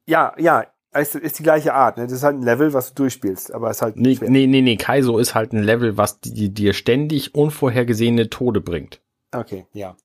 [0.06, 1.96] Ja, ja, ist, ist die gleiche Art.
[1.96, 2.04] Ne?
[2.04, 3.96] Das ist halt ein Level, was du durchspielst, aber es ist halt.
[3.96, 4.30] Nee, schwer.
[4.30, 9.00] nee, nee, nee, Kaizo ist halt ein Level, was die, dir ständig unvorhergesehene Tode bringt.
[9.32, 9.96] Okay, ja.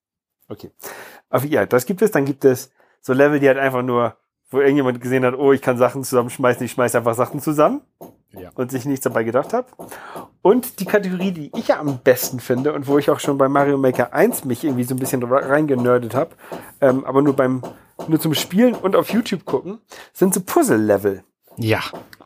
[0.48, 0.72] Okay.
[1.30, 2.12] Aber ja, das gibt es.
[2.12, 2.72] Dann gibt es
[3.02, 4.18] so Level, die halt einfach nur,
[4.50, 7.82] wo irgendjemand gesehen hat, oh, ich kann Sachen zusammenschmeißen, ich schmeiß einfach Sachen zusammen
[8.32, 8.50] ja.
[8.56, 9.68] und sich nichts dabei gedacht habe.
[10.42, 13.48] Und die Kategorie, die ich ja am besten finde und wo ich auch schon bei
[13.48, 16.32] Mario Maker 1 mich irgendwie so ein bisschen reingenördet habe,
[16.82, 17.62] ähm, aber nur beim
[18.08, 19.80] nur zum Spielen und auf YouTube gucken,
[20.14, 21.24] sind so Puzzle-Level.
[21.58, 21.82] Ja.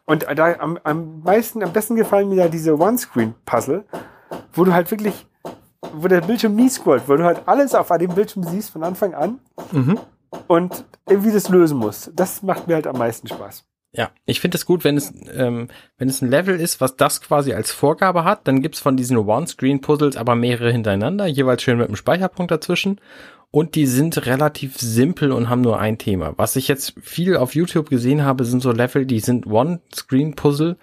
[0.05, 3.85] Und da am, am meisten, am besten gefallen mir ja diese One-Screen-Puzzle,
[4.53, 5.25] wo du halt wirklich,
[5.93, 9.13] wo der Bildschirm nie scrollt, wo du halt alles auf dem Bildschirm siehst von Anfang
[9.13, 9.39] an
[9.71, 9.99] mhm.
[10.47, 12.11] Und irgendwie das lösen musst.
[12.15, 13.65] Das macht mir halt am meisten Spaß.
[13.95, 15.67] Ja, ich finde es gut, wenn es, ähm,
[15.97, 19.17] wenn es ein Level ist, was das quasi als Vorgabe hat, dann gibt's von diesen
[19.17, 22.99] One-Screen-Puzzles aber mehrere hintereinander, jeweils schön mit einem Speicherpunkt dazwischen.
[23.51, 26.33] Und die sind relativ simpel und haben nur ein Thema.
[26.37, 30.75] Was ich jetzt viel auf YouTube gesehen habe, sind so Level, die sind One-Screen-Puzzle,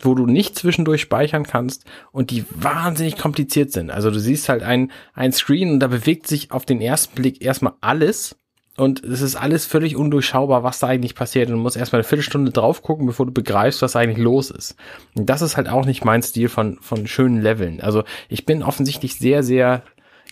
[0.00, 3.90] wo du nicht zwischendurch speichern kannst und die wahnsinnig kompliziert sind.
[3.90, 7.42] Also du siehst halt ein, ein Screen und da bewegt sich auf den ersten Blick
[7.44, 8.36] erstmal alles
[8.76, 11.48] und es ist alles völlig undurchschaubar, was da eigentlich passiert.
[11.48, 14.74] Und du musst erstmal eine Viertelstunde drauf gucken, bevor du begreifst, was eigentlich los ist.
[15.14, 17.80] Und das ist halt auch nicht mein Stil von, von schönen Leveln.
[17.80, 19.82] Also ich bin offensichtlich sehr, sehr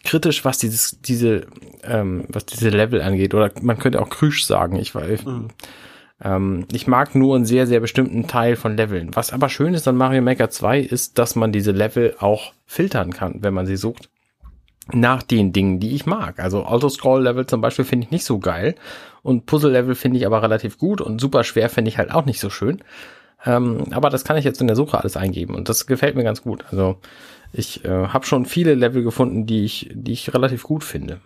[0.03, 1.47] kritisch, was dieses, diese,
[1.85, 3.33] ähm, was diese Level angeht.
[3.33, 4.75] Oder man könnte auch Krüsch sagen.
[4.75, 5.49] Ich, weiß, mhm.
[6.25, 9.15] ähm, ich mag nur einen sehr, sehr bestimmten Teil von Leveln.
[9.15, 13.13] Was aber schön ist an Mario Maker 2 ist, dass man diese Level auch filtern
[13.13, 14.09] kann, wenn man sie sucht
[14.93, 16.41] nach den Dingen, die ich mag.
[16.41, 18.75] Also Auto-Scroll-Level zum Beispiel finde ich nicht so geil
[19.23, 22.41] und Puzzle-Level finde ich aber relativ gut und super schwer finde ich halt auch nicht
[22.41, 22.83] so schön.
[23.45, 26.25] Ähm, aber das kann ich jetzt in der Suche alles eingeben und das gefällt mir
[26.25, 26.65] ganz gut.
[26.71, 26.99] Also
[27.53, 31.21] ich äh, habe schon viele Level gefunden, die ich, die ich relativ gut finde.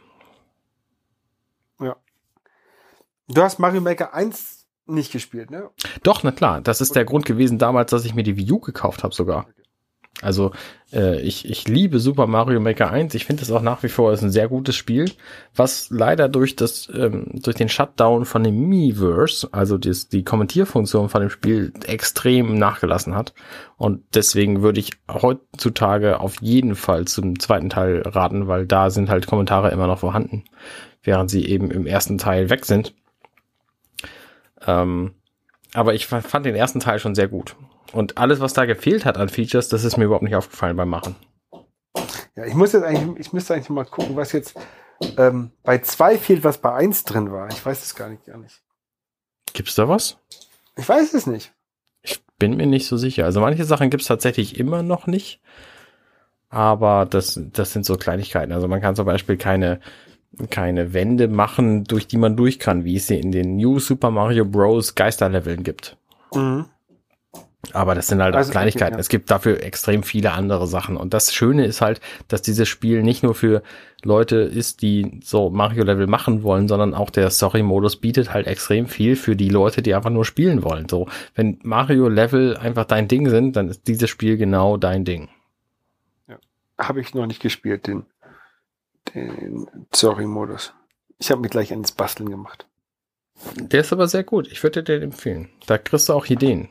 [1.81, 1.97] Ja.
[3.29, 5.71] Du hast Mario Maker 1 nicht gespielt, ne?
[6.03, 6.61] Doch, na klar.
[6.61, 9.47] Das ist der Grund gewesen damals, dass ich mir die Wii U gekauft habe sogar.
[10.23, 10.53] Also
[10.93, 13.15] äh, ich, ich liebe Super Mario Maker 1.
[13.15, 15.11] Ich finde es auch nach wie vor ist ein sehr gutes Spiel,
[15.55, 21.11] was leider durch das ähm, durch den Shutdown von dem Miiverse, also das, die Kommentierfunktion
[21.11, 23.35] von dem Spiel extrem nachgelassen hat.
[23.77, 29.11] Und deswegen würde ich heutzutage auf jeden Fall zum zweiten Teil raten, weil da sind
[29.11, 30.45] halt Kommentare immer noch vorhanden,
[31.03, 32.95] während sie eben im ersten Teil weg sind.
[34.67, 35.13] Ähm,
[35.75, 37.55] aber ich fand den ersten Teil schon sehr gut.
[37.93, 40.89] Und alles, was da gefehlt hat an Features, das ist mir überhaupt nicht aufgefallen beim
[40.89, 41.17] Machen.
[42.35, 44.59] Ja, ich muss jetzt eigentlich, ich müsste eigentlich mal gucken, was jetzt
[45.17, 47.49] ähm, bei zwei fehlt, was bei eins drin war.
[47.49, 48.63] Ich weiß es gar nicht, gar nicht.
[49.53, 50.19] Gibt's da was?
[50.77, 51.53] Ich weiß es nicht.
[52.03, 53.25] Ich bin mir nicht so sicher.
[53.25, 55.41] Also manche Sachen gibt's tatsächlich immer noch nicht.
[56.49, 58.53] Aber das, das sind so Kleinigkeiten.
[58.53, 59.81] Also man kann zum Beispiel keine,
[60.51, 64.11] keine Wände machen, durch die man durch kann, wie es sie in den New Super
[64.11, 64.95] Mario Bros.
[64.95, 65.97] Geisterleveln gibt.
[66.35, 66.67] Mhm.
[67.73, 68.95] Aber das sind halt also, Kleinigkeiten.
[68.95, 69.01] Okay, ja.
[69.01, 70.97] Es gibt dafür extrem viele andere Sachen.
[70.97, 73.63] Und das Schöne ist halt, dass dieses Spiel nicht nur für
[74.03, 79.17] Leute ist, die so Mario-Level machen wollen, sondern auch der Story-Modus bietet halt extrem viel
[79.17, 80.89] für die Leute, die einfach nur spielen wollen.
[80.89, 85.29] So, wenn Mario-Level einfach dein Ding sind, dann ist dieses Spiel genau dein Ding.
[86.29, 86.39] Ja.
[86.79, 88.07] Habe ich noch nicht gespielt, den,
[89.15, 90.73] den Sorry-Modus.
[91.19, 92.67] Ich habe mir gleich ans Basteln gemacht.
[93.57, 94.49] Der ist aber sehr gut.
[94.51, 95.51] Ich würde dir den empfehlen.
[95.67, 96.69] Da kriegst du auch Ideen.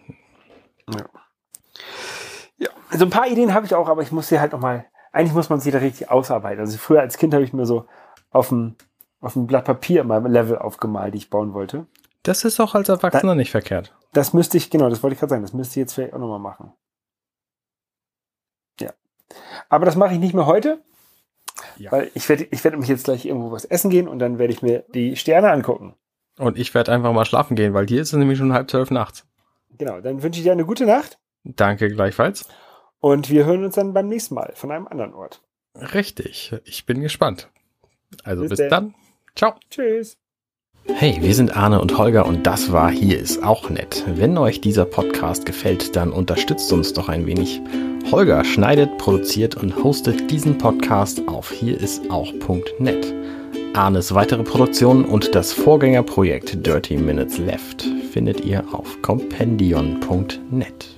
[0.93, 1.05] Ja.
[2.57, 5.33] Ja, also ein paar Ideen habe ich auch, aber ich muss sie halt nochmal, eigentlich
[5.33, 6.59] muss man sie da richtig ausarbeiten.
[6.59, 7.85] Also früher als Kind habe ich mir so
[8.31, 8.75] auf dem,
[9.21, 11.85] auf dem Blatt Papier immer Level aufgemalt, die ich bauen wollte.
[12.23, 13.93] Das ist auch als Erwachsener da, nicht verkehrt.
[14.13, 16.19] Das müsste ich, genau, das wollte ich gerade sagen, das müsste ich jetzt vielleicht auch
[16.19, 16.71] nochmal machen.
[18.79, 18.93] Ja.
[19.69, 20.81] Aber das mache ich nicht mehr heute,
[21.77, 21.91] ja.
[21.91, 24.53] weil ich werde ich werde mich jetzt gleich irgendwo was essen gehen und dann werde
[24.53, 25.95] ich mir die Sterne angucken.
[26.37, 28.91] Und ich werde einfach mal schlafen gehen, weil hier ist es nämlich schon halb zwölf
[28.91, 29.25] nachts.
[29.77, 31.17] Genau, dann wünsche ich dir eine gute Nacht.
[31.43, 32.47] Danke gleichfalls.
[32.99, 35.41] Und wir hören uns dann beim nächsten Mal von einem anderen Ort.
[35.75, 37.49] Richtig, ich bin gespannt.
[38.23, 38.95] Also bis, bis dann.
[39.35, 39.55] Ciao.
[39.69, 40.17] Tschüss.
[40.87, 44.03] Hey, wir sind Arne und Holger und das war Hier ist auch nett.
[44.07, 47.61] Wenn euch dieser Podcast gefällt, dann unterstützt uns doch ein wenig.
[48.11, 53.13] Holger schneidet, produziert und hostet diesen Podcast auf hierisauch.net.
[53.75, 60.94] Arnes weitere Produktionen und das Vorgängerprojekt Dirty Minutes Left findet ihr auf compendion.net.